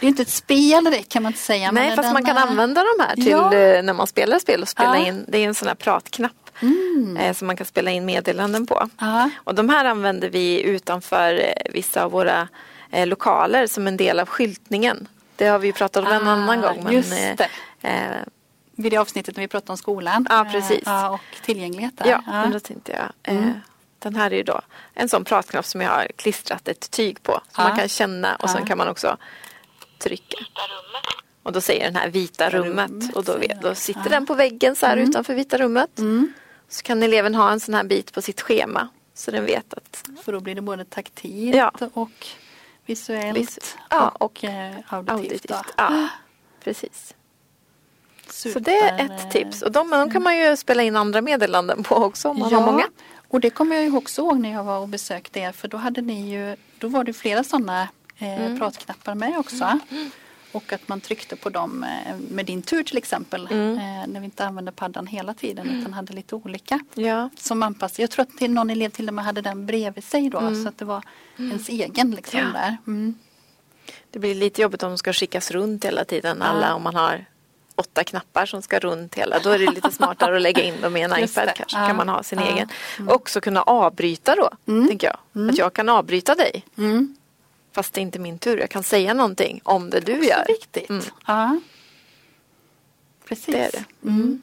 det 0.00 0.06
är 0.06 0.08
inte 0.08 0.22
ett 0.22 0.28
spel 0.28 0.84
det 0.84 1.02
kan 1.02 1.22
man 1.22 1.32
inte 1.32 1.42
säga. 1.42 1.72
Nej, 1.72 1.96
fast 1.96 2.12
man 2.12 2.24
kan 2.24 2.38
använda 2.38 2.82
de 2.82 3.04
här 3.04 3.14
till 3.14 3.28
ja. 3.28 3.54
Eh, 3.54 3.82
när 3.82 3.92
man 3.92 4.06
spelar 4.06 4.38
spel 4.38 4.62
och 4.62 4.68
spela 4.68 4.98
ja. 4.98 5.06
in. 5.06 5.24
Det 5.28 5.38
är 5.38 5.48
en 5.48 5.54
sån 5.54 5.68
här 5.68 5.74
pratknapp 5.74 6.50
mm. 6.60 7.16
eh, 7.16 7.34
som 7.34 7.46
man 7.46 7.56
kan 7.56 7.66
spela 7.66 7.90
in 7.90 8.04
meddelanden 8.04 8.66
på. 8.66 8.88
Ja. 8.98 9.30
Och 9.44 9.54
de 9.54 9.68
här 9.68 9.84
använder 9.84 10.30
vi 10.30 10.62
utanför 10.62 11.34
eh, 11.34 11.72
vissa 11.72 12.04
av 12.04 12.10
våra 12.10 12.48
eh, 12.90 13.06
lokaler 13.06 13.66
som 13.66 13.86
en 13.86 13.96
del 13.96 14.20
av 14.20 14.28
skyltningen. 14.28 15.08
Det 15.36 15.46
har 15.46 15.58
vi 15.58 15.72
pratat 15.72 16.06
om 16.06 16.12
en 16.12 16.28
ah, 16.28 16.32
annan 16.32 16.60
gång. 16.60 16.80
Men, 16.84 16.92
just 16.92 17.10
det. 17.10 17.48
Eh, 17.82 17.92
Vid 18.78 18.92
det 18.92 18.96
avsnittet 18.96 19.36
när 19.36 19.42
vi 19.42 19.48
pratade 19.48 19.72
om 19.72 19.78
skolan. 19.78 20.26
Ja, 20.30 20.46
precis. 20.52 20.82
Ja, 20.84 21.10
och 21.10 21.44
tillgänglighet. 21.44 21.94
Ja, 22.04 22.22
men 22.26 22.50
då 22.50 22.60
tänkte 22.60 22.92
jag. 22.92 23.36
Mm. 23.36 23.52
Den 23.98 24.16
här 24.16 24.30
är 24.30 24.36
ju 24.36 24.42
då 24.42 24.60
en 24.94 25.08
sån 25.08 25.24
pratknapp 25.24 25.66
som 25.66 25.80
jag 25.80 25.90
har 25.90 26.06
klistrat 26.16 26.68
ett 26.68 26.90
tyg 26.90 27.22
på. 27.22 27.40
Som 27.50 27.64
man 27.64 27.78
kan 27.78 27.88
känna 27.88 28.36
och 28.36 28.50
sen 28.50 28.66
kan 28.66 28.78
man 28.78 28.88
också 28.88 29.16
trycka. 29.98 30.38
Och 31.42 31.52
då 31.52 31.60
säger 31.60 31.84
den 31.84 31.96
här 31.96 32.08
vita 32.08 32.50
rummet, 32.50 32.90
rummet 32.90 33.16
och 33.16 33.24
då, 33.24 33.38
då 33.62 33.74
sitter 33.74 34.02
ja. 34.04 34.10
den 34.10 34.26
på 34.26 34.34
väggen 34.34 34.76
så 34.76 34.86
här 34.86 34.96
mm. 34.96 35.08
utanför 35.08 35.34
vita 35.34 35.58
rummet. 35.58 35.98
Mm. 35.98 36.32
Så 36.68 36.82
kan 36.82 37.02
eleven 37.02 37.34
ha 37.34 37.50
en 37.50 37.60
sån 37.60 37.74
här 37.74 37.84
bit 37.84 38.12
på 38.12 38.22
sitt 38.22 38.40
schema 38.40 38.88
så 39.14 39.30
den 39.30 39.46
vet 39.46 39.74
att... 39.74 40.08
För 40.24 40.32
då 40.32 40.40
blir 40.40 40.54
det 40.54 40.60
både 40.60 40.84
taktilt 40.84 41.56
ja. 41.56 41.72
och 41.92 42.26
visuellt 42.86 43.38
Vis 43.38 43.76
ja, 43.90 44.08
och, 44.08 44.22
och 44.22 44.44
eh, 44.44 44.74
auditivt. 44.86 45.10
auditivt. 45.10 45.74
Ja, 45.76 46.08
precis. 46.64 47.14
Super. 48.26 48.52
Så 48.52 48.58
det 48.58 48.78
är 48.78 49.04
ett 49.04 49.30
tips 49.30 49.62
och 49.62 49.72
de, 49.72 49.90
de 49.90 50.10
kan 50.10 50.22
man 50.22 50.38
ju 50.38 50.56
spela 50.56 50.82
in 50.82 50.96
andra 50.96 51.20
meddelanden 51.20 51.82
på 51.82 51.94
också 51.94 52.28
om 52.28 52.38
man 52.38 52.50
ja. 52.50 52.58
har 52.58 52.72
många. 52.72 52.84
Och 53.28 53.40
det 53.40 53.50
kommer 53.50 53.76
jag 53.76 53.84
ju 53.84 53.96
också 53.96 54.22
ihåg 54.22 54.38
när 54.38 54.52
jag 54.52 54.64
var 54.64 54.78
och 54.78 54.88
besökte 54.88 55.40
er 55.40 55.52
för 55.52 55.68
då 55.68 55.76
hade 55.76 56.00
ni 56.00 56.30
ju, 56.30 56.56
då 56.78 56.88
var 56.88 57.04
det 57.04 57.12
flera 57.12 57.44
sådana 57.44 57.88
mm. 58.18 58.58
pratknappar 58.58 59.14
med 59.14 59.38
också. 59.38 59.64
Mm. 59.64 60.10
Och 60.52 60.72
att 60.72 60.88
man 60.88 61.00
tryckte 61.00 61.36
på 61.36 61.50
dem 61.50 61.84
eh, 61.84 62.16
med 62.30 62.46
din 62.46 62.62
tur 62.62 62.82
till 62.82 62.96
exempel. 62.98 63.48
Mm. 63.50 63.78
Eh, 63.78 64.06
när 64.06 64.20
vi 64.20 64.24
inte 64.24 64.44
använde 64.44 64.72
paddan 64.72 65.06
hela 65.06 65.34
tiden 65.34 65.68
mm. 65.68 65.80
utan 65.80 65.92
hade 65.92 66.12
lite 66.12 66.34
olika. 66.34 66.80
Ja. 66.94 67.30
Som 67.36 67.62
anpassade. 67.62 68.02
Jag 68.02 68.10
tror 68.10 68.22
att 68.22 68.38
till 68.38 68.50
någon 68.50 68.70
elev 68.70 68.88
till 68.88 69.08
och 69.08 69.14
med 69.14 69.24
hade 69.24 69.40
den 69.40 69.66
bredvid 69.66 70.04
sig 70.04 70.30
då. 70.30 70.38
Mm. 70.38 70.62
Så 70.62 70.68
att 70.68 70.78
det 70.78 70.84
var 70.84 71.02
ens 71.38 71.68
egen 71.68 72.10
liksom 72.10 72.40
ja. 72.40 72.46
där. 72.46 72.76
Mm. 72.86 73.14
Det 74.10 74.18
blir 74.18 74.34
lite 74.34 74.62
jobbigt 74.62 74.82
om 74.82 74.90
de 74.90 74.98
ska 74.98 75.12
skickas 75.12 75.50
runt 75.50 75.84
hela 75.84 76.04
tiden. 76.04 76.42
Alla 76.42 76.74
om 76.74 76.82
man 76.82 76.94
har 76.94 77.24
åtta 77.76 78.04
knappar 78.04 78.46
som 78.46 78.62
ska 78.62 78.78
runt 78.78 79.14
hela. 79.14 79.38
Då 79.38 79.50
är 79.50 79.58
det 79.58 79.70
lite 79.70 79.90
smartare 79.90 80.36
att 80.36 80.42
lägga 80.42 80.62
in 80.62 80.80
dem 80.80 80.96
i 80.96 81.02
en 81.02 81.14
Just 81.20 81.32
iPad. 81.32 81.48
Det. 81.48 81.52
Kanske 81.56 81.78
ja. 81.78 81.86
kan 81.86 81.96
man 81.96 82.08
ha 82.08 82.22
sin 82.22 82.38
ja. 82.38 82.46
egen. 82.46 82.68
Mm. 82.98 83.14
Också 83.14 83.40
kunna 83.40 83.62
avbryta 83.62 84.34
då. 84.34 84.50
Mm. 84.72 84.88
Tänker 84.88 85.06
jag. 85.06 85.18
Mm. 85.34 85.50
Att 85.50 85.58
jag 85.58 85.72
kan 85.72 85.88
avbryta 85.88 86.34
dig. 86.34 86.64
Fast 87.76 87.92
det 87.92 88.00
är 88.00 88.02
inte 88.02 88.18
min 88.18 88.38
tur. 88.38 88.58
Jag 88.58 88.70
kan 88.70 88.82
säga 88.82 89.14
någonting 89.14 89.60
om 89.64 89.90
det 89.90 90.00
du 90.00 90.24
gör. 90.24 90.44
Viktigt. 90.48 90.90
Mm. 90.90 91.04
Ja. 91.26 91.60
Precis. 93.24 93.46
Det 93.46 93.58
är 93.58 93.70
det. 93.70 94.08
Mm. 94.08 94.42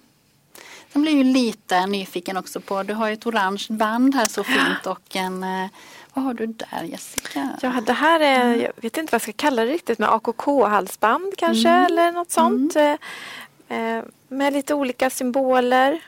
Sen 0.93 1.01
blir 1.01 1.17
jag 1.17 1.25
lite 1.25 1.85
nyfiken 1.85 2.37
också 2.37 2.59
på, 2.59 2.83
du 2.83 2.93
har 2.93 3.07
ju 3.07 3.13
ett 3.13 3.25
orange 3.25 3.65
band 3.69 4.15
här 4.15 4.25
så 4.25 4.43
fint 4.43 4.85
och 4.85 5.15
en 5.15 5.43
eh, 5.43 5.67
vad 6.13 6.25
har 6.25 6.33
du 6.33 6.45
där 6.47 6.83
Jessica? 6.83 7.49
Ja, 7.61 7.81
det 7.85 7.93
här 7.93 8.19
är, 8.19 8.41
mm. 8.41 8.61
jag 8.61 8.71
vet 8.75 8.97
inte 8.97 9.11
vad 9.11 9.13
jag 9.13 9.21
ska 9.21 9.31
kalla 9.31 9.65
det 9.65 9.71
riktigt, 9.71 9.99
med 9.99 10.09
AKK-halsband 10.09 11.33
kanske 11.37 11.69
mm. 11.69 11.85
eller 11.85 12.11
något 12.11 12.31
sånt. 12.31 12.75
Mm. 12.75 12.97
Eh, 13.67 13.77
eh, 13.77 14.03
med 14.27 14.53
lite 14.53 14.73
olika 14.73 15.09
symboler. 15.09 16.03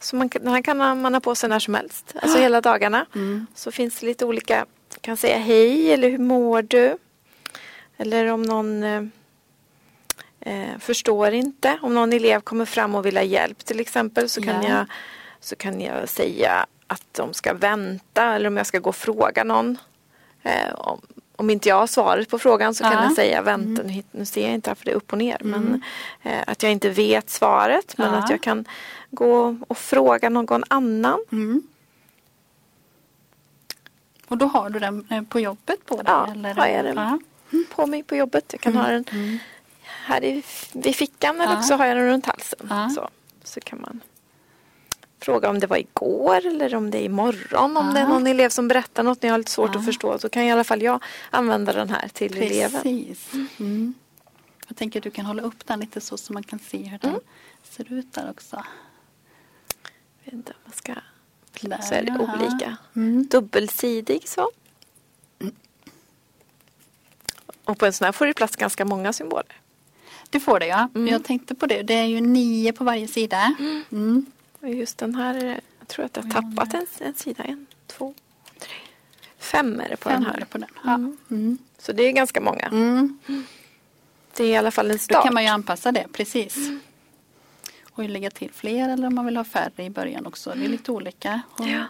Så 0.00 0.16
man, 0.16 0.28
den 0.28 0.48
här 0.48 0.62
kan 0.62 0.76
man 0.76 1.14
ha 1.14 1.20
på 1.20 1.34
sig 1.34 1.48
när 1.48 1.58
som 1.58 1.74
helst, 1.74 2.14
alltså 2.22 2.38
hela 2.38 2.60
dagarna. 2.60 3.06
Mm. 3.14 3.46
Så 3.54 3.72
finns 3.72 4.00
det 4.00 4.06
lite 4.06 4.24
olika 4.24 4.66
kan 5.00 5.16
säga 5.16 5.38
hej 5.38 5.92
eller 5.92 6.10
hur 6.10 6.18
mår 6.18 6.62
du? 6.62 6.96
Eller 7.96 8.26
om 8.26 8.42
någon 8.42 8.84
eh, 8.84 9.02
eh, 10.40 10.78
förstår 10.78 11.32
inte. 11.32 11.78
Om 11.82 11.94
någon 11.94 12.12
elev 12.12 12.40
kommer 12.40 12.64
fram 12.64 12.94
och 12.94 13.06
vill 13.06 13.16
ha 13.16 13.24
hjälp 13.24 13.64
till 13.64 13.80
exempel 13.80 14.28
så 14.28 14.42
kan, 14.42 14.62
yeah. 14.62 14.76
jag, 14.78 14.86
så 15.40 15.56
kan 15.56 15.80
jag 15.80 16.08
säga 16.08 16.66
att 16.86 17.04
de 17.12 17.34
ska 17.34 17.54
vänta 17.54 18.34
eller 18.34 18.46
om 18.46 18.56
jag 18.56 18.66
ska 18.66 18.78
gå 18.78 18.88
och 18.88 18.96
fråga 18.96 19.44
någon. 19.44 19.78
Eh, 20.42 20.74
om, 20.74 21.00
om 21.36 21.50
inte 21.50 21.68
jag 21.68 21.76
har 21.76 21.86
svaret 21.86 22.28
på 22.28 22.38
frågan 22.38 22.74
så 22.74 22.84
kan 22.84 22.92
ja. 22.92 23.02
jag 23.02 23.12
säga 23.12 23.42
vänta 23.42 23.82
mm. 23.82 24.02
nu, 24.10 24.24
ser 24.24 24.42
jag 24.42 24.54
inte 24.54 24.74
för 24.74 24.84
det 24.84 24.90
är 24.90 24.94
upp 24.94 25.12
och 25.12 25.18
ner. 25.18 25.42
Mm. 25.42 25.60
Men 25.60 25.82
eh, 26.22 26.44
att 26.46 26.62
jag 26.62 26.72
inte 26.72 26.90
vet 26.90 27.30
svaret 27.30 27.94
men 27.98 28.12
ja. 28.12 28.18
att 28.18 28.30
jag 28.30 28.40
kan 28.40 28.64
gå 29.10 29.56
och 29.68 29.78
fråga 29.78 30.28
någon 30.28 30.64
annan. 30.68 31.20
Mm. 31.32 31.62
Och 34.30 34.38
då 34.38 34.46
har 34.46 34.70
du 34.70 34.78
den 34.78 35.06
eh, 35.10 35.22
på 35.22 35.40
jobbet 35.40 35.86
på 35.86 35.96
dig? 35.96 36.04
Ja, 36.06 36.32
eller? 36.32 36.54
har 36.54 36.66
jag 36.66 36.84
den 36.84 36.96
ja. 36.96 37.18
på 37.74 37.86
mig 37.86 38.02
på 38.02 38.16
jobbet. 38.16 38.44
Jag 38.52 38.60
kan 38.60 38.72
mm. 38.72 38.84
ha 38.84 38.92
den 38.92 39.04
mm. 39.12 39.38
här 39.84 40.24
i, 40.24 40.42
vid 40.72 40.96
fickan 40.96 41.40
eller 41.40 41.56
också 41.56 41.74
har 41.74 41.86
jag 41.86 41.96
den 41.96 42.06
runt 42.06 42.26
halsen. 42.26 42.90
Så, 42.94 43.08
så 43.44 43.60
kan 43.60 43.80
man 43.80 44.00
fråga 45.20 45.50
om 45.50 45.58
det 45.58 45.66
var 45.66 45.76
igår 45.76 46.46
eller 46.46 46.74
om 46.74 46.90
det 46.90 46.98
är 46.98 47.04
imorgon. 47.04 47.76
Om 47.76 47.94
det 47.94 48.00
är 48.00 48.08
någon 48.08 48.26
elev 48.26 48.48
som 48.48 48.68
berättar 48.68 49.02
något 49.02 49.22
när 49.22 49.28
jag 49.28 49.34
har 49.34 49.38
lite 49.38 49.50
svårt 49.50 49.76
att 49.76 49.84
förstå 49.84 50.18
så 50.18 50.28
kan 50.28 50.42
i 50.42 50.52
alla 50.52 50.64
fall 50.64 50.82
jag 50.82 51.02
använda 51.30 51.72
den 51.72 51.90
här 51.90 52.08
till 52.08 52.32
Precis. 52.32 52.50
eleven. 52.52 53.48
Mm. 53.58 53.94
Jag 54.68 54.76
tänker 54.76 55.00
att 55.00 55.04
du 55.04 55.10
kan 55.10 55.26
hålla 55.26 55.42
upp 55.42 55.66
den 55.66 55.80
lite 55.80 56.00
så 56.00 56.16
så 56.16 56.32
man 56.32 56.42
kan 56.42 56.58
se 56.58 56.78
hur 56.78 56.98
den 56.98 57.10
mm. 57.10 57.22
ser 57.62 57.92
ut 57.92 58.12
där 58.12 58.30
också. 58.30 58.64
Jag 60.18 60.24
vet 60.24 60.34
inte 60.34 60.52
om 60.52 60.58
jag 60.64 60.74
ska 60.74 60.94
där, 61.68 61.80
så 61.80 61.94
är 61.94 62.02
det 62.02 62.12
aha. 62.12 62.36
olika. 62.36 62.76
Mm. 62.96 63.26
Dubbelsidig 63.26 64.28
så. 64.28 64.50
Och 67.64 67.78
på 67.78 67.86
en 67.86 67.92
sån 67.92 68.04
här 68.04 68.12
får 68.12 68.26
det 68.26 68.34
plats 68.34 68.56
ganska 68.56 68.84
många 68.84 69.12
symboler. 69.12 69.56
Det 70.30 70.40
får 70.40 70.60
det 70.60 70.66
ja. 70.66 70.88
Mm. 70.94 71.08
Jag 71.08 71.24
tänkte 71.24 71.54
på 71.54 71.66
det. 71.66 71.82
Det 71.82 71.94
är 71.94 72.04
ju 72.04 72.20
nio 72.20 72.72
på 72.72 72.84
varje 72.84 73.08
sida. 73.08 73.54
Mm. 73.58 73.84
mm. 73.92 74.26
Just 74.62 74.98
den 74.98 75.14
här, 75.14 75.60
jag 75.78 75.88
tror 75.88 76.04
att 76.04 76.16
jag 76.16 76.22
har 76.22 76.30
tappat 76.30 76.74
en, 76.74 76.86
en 76.98 77.14
sida. 77.14 77.44
En, 77.44 77.66
två, 77.86 78.14
tre, 78.58 78.76
fem 79.38 79.80
är 79.80 79.88
det 79.88 79.96
på 79.96 80.08
fem 80.08 80.22
den 80.22 80.32
här. 80.32 80.44
På 80.50 80.58
den. 80.58 80.68
Ja. 80.84 80.94
Mm. 80.94 81.16
mm. 81.30 81.58
Så 81.78 81.92
det 81.92 82.02
är 82.02 82.12
ganska 82.12 82.40
många. 82.40 82.68
Det 84.36 84.44
är 84.44 84.48
i 84.48 84.56
alla 84.56 84.70
fall 84.70 84.90
en 84.90 84.98
start. 84.98 85.16
Då 85.16 85.22
kan 85.22 85.34
man 85.34 85.42
ju 85.42 85.48
anpassa 85.48 85.92
det, 85.92 86.06
precis 86.12 86.56
och 88.04 88.10
lägga 88.10 88.30
till 88.30 88.50
fler 88.52 88.88
eller 88.88 89.06
om 89.06 89.14
man 89.14 89.26
vill 89.26 89.36
ha 89.36 89.44
färre 89.44 89.84
i 89.84 89.90
början 89.90 90.26
också. 90.26 90.52
Det 90.56 90.64
är 90.64 90.68
lite 90.68 90.92
olika. 90.92 91.40
Ja. 91.58 91.84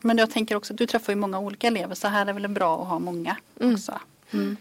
Men 0.00 0.18
jag 0.18 0.30
tänker 0.30 0.56
också 0.56 0.72
att 0.72 0.78
du 0.78 0.86
träffar 0.86 1.12
ju 1.12 1.16
många 1.16 1.38
olika 1.38 1.66
elever 1.66 1.94
så 1.94 2.08
här 2.08 2.26
är 2.26 2.32
väl 2.32 2.48
bra 2.48 2.82
att 2.82 2.88
ha 2.88 2.98
många 2.98 3.36
mm. 3.60 3.74
också. 3.74 4.00
Mm. 4.30 4.56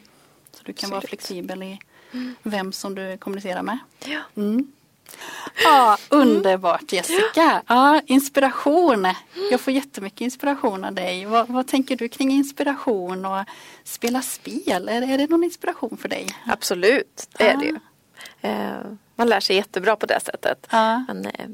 Så 0.51 0.59
du 0.63 0.73
kan 0.73 0.87
Absolut. 0.87 0.91
vara 0.91 1.01
flexibel 1.01 1.63
i 1.63 1.79
mm. 2.11 2.35
vem 2.43 2.71
som 2.71 2.95
du 2.95 3.17
kommunicerar 3.17 3.61
med. 3.61 3.77
Ja. 4.05 4.19
Mm. 4.35 4.71
Ja, 5.63 5.97
underbart 6.09 6.91
Jessica. 6.91 7.61
Ja, 7.67 8.01
inspiration. 8.05 9.07
Jag 9.51 9.61
får 9.61 9.73
jättemycket 9.73 10.21
inspiration 10.21 10.85
av 10.85 10.93
dig. 10.93 11.25
Vad, 11.25 11.47
vad 11.47 11.67
tänker 11.67 11.95
du 11.95 12.09
kring 12.09 12.31
inspiration 12.31 13.25
och 13.25 13.45
spela 13.83 14.21
spel? 14.21 14.89
Är, 14.89 15.01
är 15.01 15.17
det 15.17 15.29
någon 15.29 15.43
inspiration 15.43 15.97
för 15.97 16.09
dig? 16.09 16.27
Absolut, 16.45 17.27
det 17.37 17.43
är 17.43 17.57
det 17.57 17.65
ju. 17.65 17.79
Man 19.15 19.29
lär 19.29 19.39
sig 19.39 19.55
jättebra 19.55 19.95
på 19.95 20.05
det 20.05 20.19
sättet. 20.19 20.67
Ja. 20.69 21.05
Men, 21.07 21.25
eh, 21.25 21.45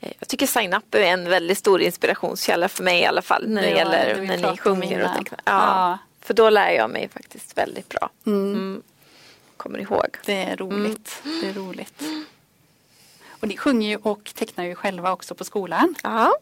eh, 0.00 0.12
jag 0.18 0.28
tycker 0.28 0.46
Sign 0.46 0.74
Up 0.74 0.94
är 0.94 1.00
en 1.00 1.28
väldigt 1.28 1.58
stor 1.58 1.80
inspirationskälla 1.80 2.68
för 2.68 2.84
mig 2.84 3.00
i 3.00 3.06
alla 3.06 3.22
fall 3.22 3.48
när 3.48 3.62
det, 3.62 3.68
det 3.68 3.76
gäller 3.76 4.14
det 4.14 4.22
när 4.22 4.50
ni 4.50 4.58
sjunger. 4.58 5.04
Och 5.04 5.14
tänker, 5.14 5.38
ja, 5.44 5.52
ja, 5.52 5.98
För 6.20 6.34
då 6.34 6.50
lär 6.50 6.70
jag 6.70 6.90
mig 6.90 7.08
faktiskt 7.08 7.58
väldigt 7.58 7.88
bra. 7.88 8.10
Mm. 8.26 8.52
Mm. 8.52 8.82
Kommer 9.56 9.78
ihåg. 9.78 10.16
Det 10.24 10.42
är 10.42 10.56
roligt. 10.56 11.22
Mm. 11.24 11.40
Det 11.40 11.48
är 11.48 11.52
roligt. 11.52 12.02
Och 13.40 13.48
ni 13.48 13.56
sjunger 13.56 13.88
ju 13.88 13.96
och 13.96 14.32
tecknar 14.34 14.64
ju 14.64 14.74
själva 14.74 15.12
också 15.12 15.34
på 15.34 15.44
skolan. 15.44 15.94
Ja. 16.02 16.38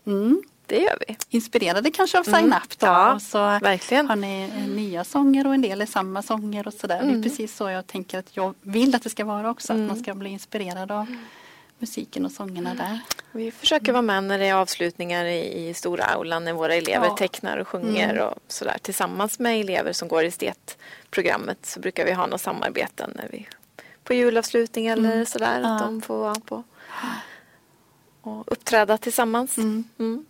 Mm 0.68 0.76
det 0.80 0.84
gör 0.84 0.98
vi. 1.08 1.16
Inspirerade 1.28 1.90
kanske 1.90 2.18
av 2.18 2.24
Sign 2.24 2.34
mm. 2.34 2.52
Up 2.52 2.78
då? 2.78 2.86
Ja, 2.86 3.14
och 3.14 3.22
så 3.22 3.38
verkligen. 3.38 4.08
Har 4.08 4.16
ni 4.16 4.50
eh, 4.56 4.68
nya 4.68 5.04
sånger 5.04 5.46
och 5.46 5.54
en 5.54 5.62
del 5.62 5.80
är 5.80 5.86
samma 5.86 6.22
sånger 6.22 6.66
och 6.66 6.74
sådär. 6.74 6.94
Mm. 6.94 7.06
Det 7.06 7.12
är 7.12 7.14
mm. 7.14 7.22
precis 7.22 7.56
så 7.56 7.70
jag 7.70 7.86
tänker 7.86 8.18
att 8.18 8.36
jag 8.36 8.54
vill 8.60 8.94
att 8.94 9.02
det 9.02 9.10
ska 9.10 9.24
vara 9.24 9.50
också. 9.50 9.72
Mm. 9.72 9.84
Att 9.84 9.88
man 9.88 10.02
ska 10.02 10.14
bli 10.14 10.30
inspirerad 10.30 10.92
av 10.92 11.16
musiken 11.78 12.24
och 12.24 12.32
sångerna 12.32 12.70
mm. 12.70 12.86
där. 12.86 13.00
Vi 13.32 13.50
försöker 13.50 13.92
vara 13.92 14.02
med 14.02 14.24
när 14.24 14.38
det 14.38 14.46
är 14.46 14.54
avslutningar 14.54 15.24
i, 15.24 15.68
i 15.68 15.74
stora 15.74 16.04
aulan 16.04 16.44
när 16.44 16.52
våra 16.52 16.74
elever 16.74 17.06
ja. 17.06 17.16
tecknar 17.16 17.56
och 17.56 17.68
sjunger 17.68 18.10
mm. 18.10 18.26
och 18.26 18.38
sådär. 18.48 18.76
Tillsammans 18.82 19.38
med 19.38 19.60
elever 19.60 19.92
som 19.92 20.08
går 20.08 20.24
i 20.24 20.26
estetprogrammet 20.26 21.66
så 21.66 21.80
brukar 21.80 22.04
vi 22.04 22.12
ha 22.12 22.26
något 22.26 22.40
samarbete 22.40 23.06
när 23.14 23.28
vi 23.32 23.48
på 24.04 24.14
julavslutning 24.14 24.86
eller 24.86 25.12
mm. 25.12 25.26
sådär. 25.26 25.62
Att 25.62 25.78
de 25.78 26.02
får 26.02 26.18
vara 26.18 26.34
på 26.34 26.64
och 28.20 28.52
uppträda 28.52 28.98
tillsammans. 28.98 29.58
Mm 29.58 30.26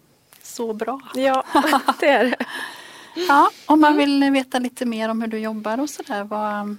så 0.46 0.72
bra. 0.72 1.00
Ja, 1.14 1.44
det 2.00 2.08
är 2.08 2.24
det. 2.24 2.36
ja, 3.28 3.50
om 3.66 3.80
man 3.80 3.96
vill 3.96 4.30
veta 4.32 4.58
lite 4.58 4.86
mer 4.86 5.08
om 5.08 5.20
hur 5.20 5.28
du 5.28 5.38
jobbar 5.38 5.80
och 5.80 5.90
sådär, 5.90 6.24
var, 6.24 6.76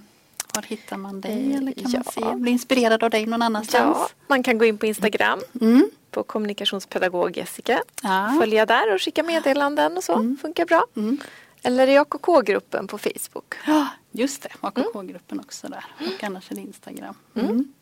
var 0.54 0.62
hittar 0.62 0.96
man 0.96 1.20
dig? 1.20 1.54
Eller 1.54 1.72
kan 1.72 1.90
ja. 1.90 2.02
man 2.04 2.30
se, 2.30 2.36
bli 2.36 2.50
inspirerad 2.50 3.04
av 3.04 3.10
dig 3.10 3.26
någon 3.26 3.42
annanstans? 3.42 3.96
Ja, 4.00 4.08
man 4.26 4.42
kan 4.42 4.58
gå 4.58 4.64
in 4.64 4.78
på 4.78 4.86
Instagram. 4.86 5.40
Mm. 5.60 5.90
på 6.10 6.22
kommunikationspedagog 6.22 7.36
Jessica. 7.36 7.82
Ja. 8.02 8.36
Följa 8.40 8.66
där 8.66 8.94
och 8.94 9.02
skicka 9.02 9.22
meddelanden 9.22 9.96
och 9.96 10.04
så. 10.04 10.14
Mm. 10.14 10.36
Funkar 10.42 10.66
bra. 10.66 10.86
Mm. 10.96 11.18
Eller 11.62 11.88
i 11.88 11.98
AKK-gruppen 11.98 12.86
på 12.86 12.98
Facebook. 12.98 13.54
Ja, 13.66 13.88
just 14.10 14.42
det. 14.42 14.48
AKK-gruppen 14.60 15.40
också 15.40 15.68
där. 15.68 15.84
Och 16.00 16.24
annars 16.24 16.50
är 16.50 16.54
det 16.54 16.60
Instagram. 16.60 17.14
Mm. 17.34 17.50
mm. 17.50 17.72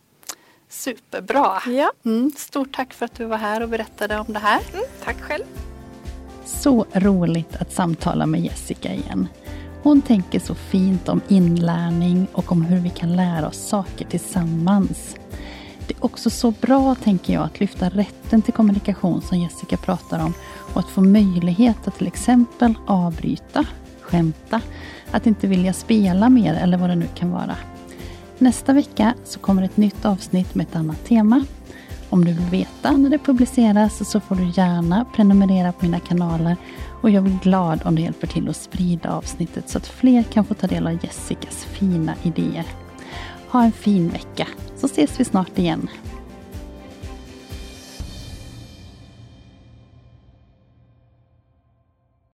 Superbra! 0.68 1.62
Ja. 1.66 1.92
Mm. 2.04 2.32
Stort 2.36 2.76
tack 2.76 2.94
för 2.94 3.04
att 3.04 3.14
du 3.14 3.24
var 3.24 3.36
här 3.36 3.62
och 3.62 3.68
berättade 3.68 4.18
om 4.18 4.32
det 4.32 4.38
här. 4.38 4.60
Mm, 4.72 4.84
tack 5.04 5.20
själv! 5.20 5.65
Så 6.46 6.86
roligt 6.92 7.56
att 7.56 7.72
samtala 7.72 8.26
med 8.26 8.40
Jessica 8.40 8.92
igen. 8.92 9.28
Hon 9.82 10.02
tänker 10.02 10.40
så 10.40 10.54
fint 10.54 11.08
om 11.08 11.20
inlärning 11.28 12.26
och 12.32 12.52
om 12.52 12.62
hur 12.62 12.80
vi 12.80 12.90
kan 12.90 13.16
lära 13.16 13.48
oss 13.48 13.68
saker 13.68 14.04
tillsammans. 14.04 15.16
Det 15.86 15.94
är 15.94 16.04
också 16.04 16.30
så 16.30 16.50
bra, 16.50 16.94
tänker 16.94 17.34
jag, 17.34 17.42
att 17.42 17.60
lyfta 17.60 17.88
rätten 17.88 18.42
till 18.42 18.54
kommunikation 18.54 19.22
som 19.22 19.38
Jessica 19.38 19.76
pratar 19.76 20.24
om 20.24 20.32
och 20.74 20.80
att 20.80 20.88
få 20.88 21.00
möjlighet 21.00 21.88
att 21.88 21.98
till 21.98 22.06
exempel 22.06 22.74
avbryta, 22.86 23.64
skämta, 24.00 24.60
att 25.10 25.26
inte 25.26 25.46
vilja 25.46 25.72
spela 25.72 26.28
mer 26.28 26.54
eller 26.54 26.78
vad 26.78 26.90
det 26.90 26.96
nu 26.96 27.08
kan 27.14 27.30
vara. 27.30 27.56
Nästa 28.38 28.72
vecka 28.72 29.14
så 29.24 29.38
kommer 29.38 29.62
ett 29.62 29.76
nytt 29.76 30.04
avsnitt 30.04 30.54
med 30.54 30.66
ett 30.66 30.76
annat 30.76 31.04
tema. 31.04 31.44
Om 32.16 32.24
du 32.24 32.32
vill 32.32 32.50
veta 32.50 32.96
när 32.96 33.10
det 33.10 33.18
publiceras 33.18 34.10
så 34.10 34.20
får 34.20 34.34
du 34.34 34.44
gärna 34.44 35.04
prenumerera 35.04 35.72
på 35.72 35.84
mina 35.84 36.00
kanaler 36.00 36.56
och 37.02 37.10
jag 37.10 37.22
blir 37.22 37.38
glad 37.42 37.80
om 37.84 37.94
du 37.94 38.02
hjälper 38.02 38.26
till 38.26 38.48
att 38.48 38.56
sprida 38.56 39.12
avsnittet 39.12 39.68
så 39.68 39.78
att 39.78 39.86
fler 39.86 40.22
kan 40.22 40.44
få 40.44 40.54
ta 40.54 40.66
del 40.66 40.86
av 40.86 41.04
Jessicas 41.04 41.64
fina 41.64 42.14
idéer. 42.22 42.64
Ha 43.48 43.64
en 43.64 43.72
fin 43.72 44.08
vecka 44.08 44.48
så 44.76 44.86
ses 44.86 45.20
vi 45.20 45.24
snart 45.24 45.58
igen. 45.58 45.88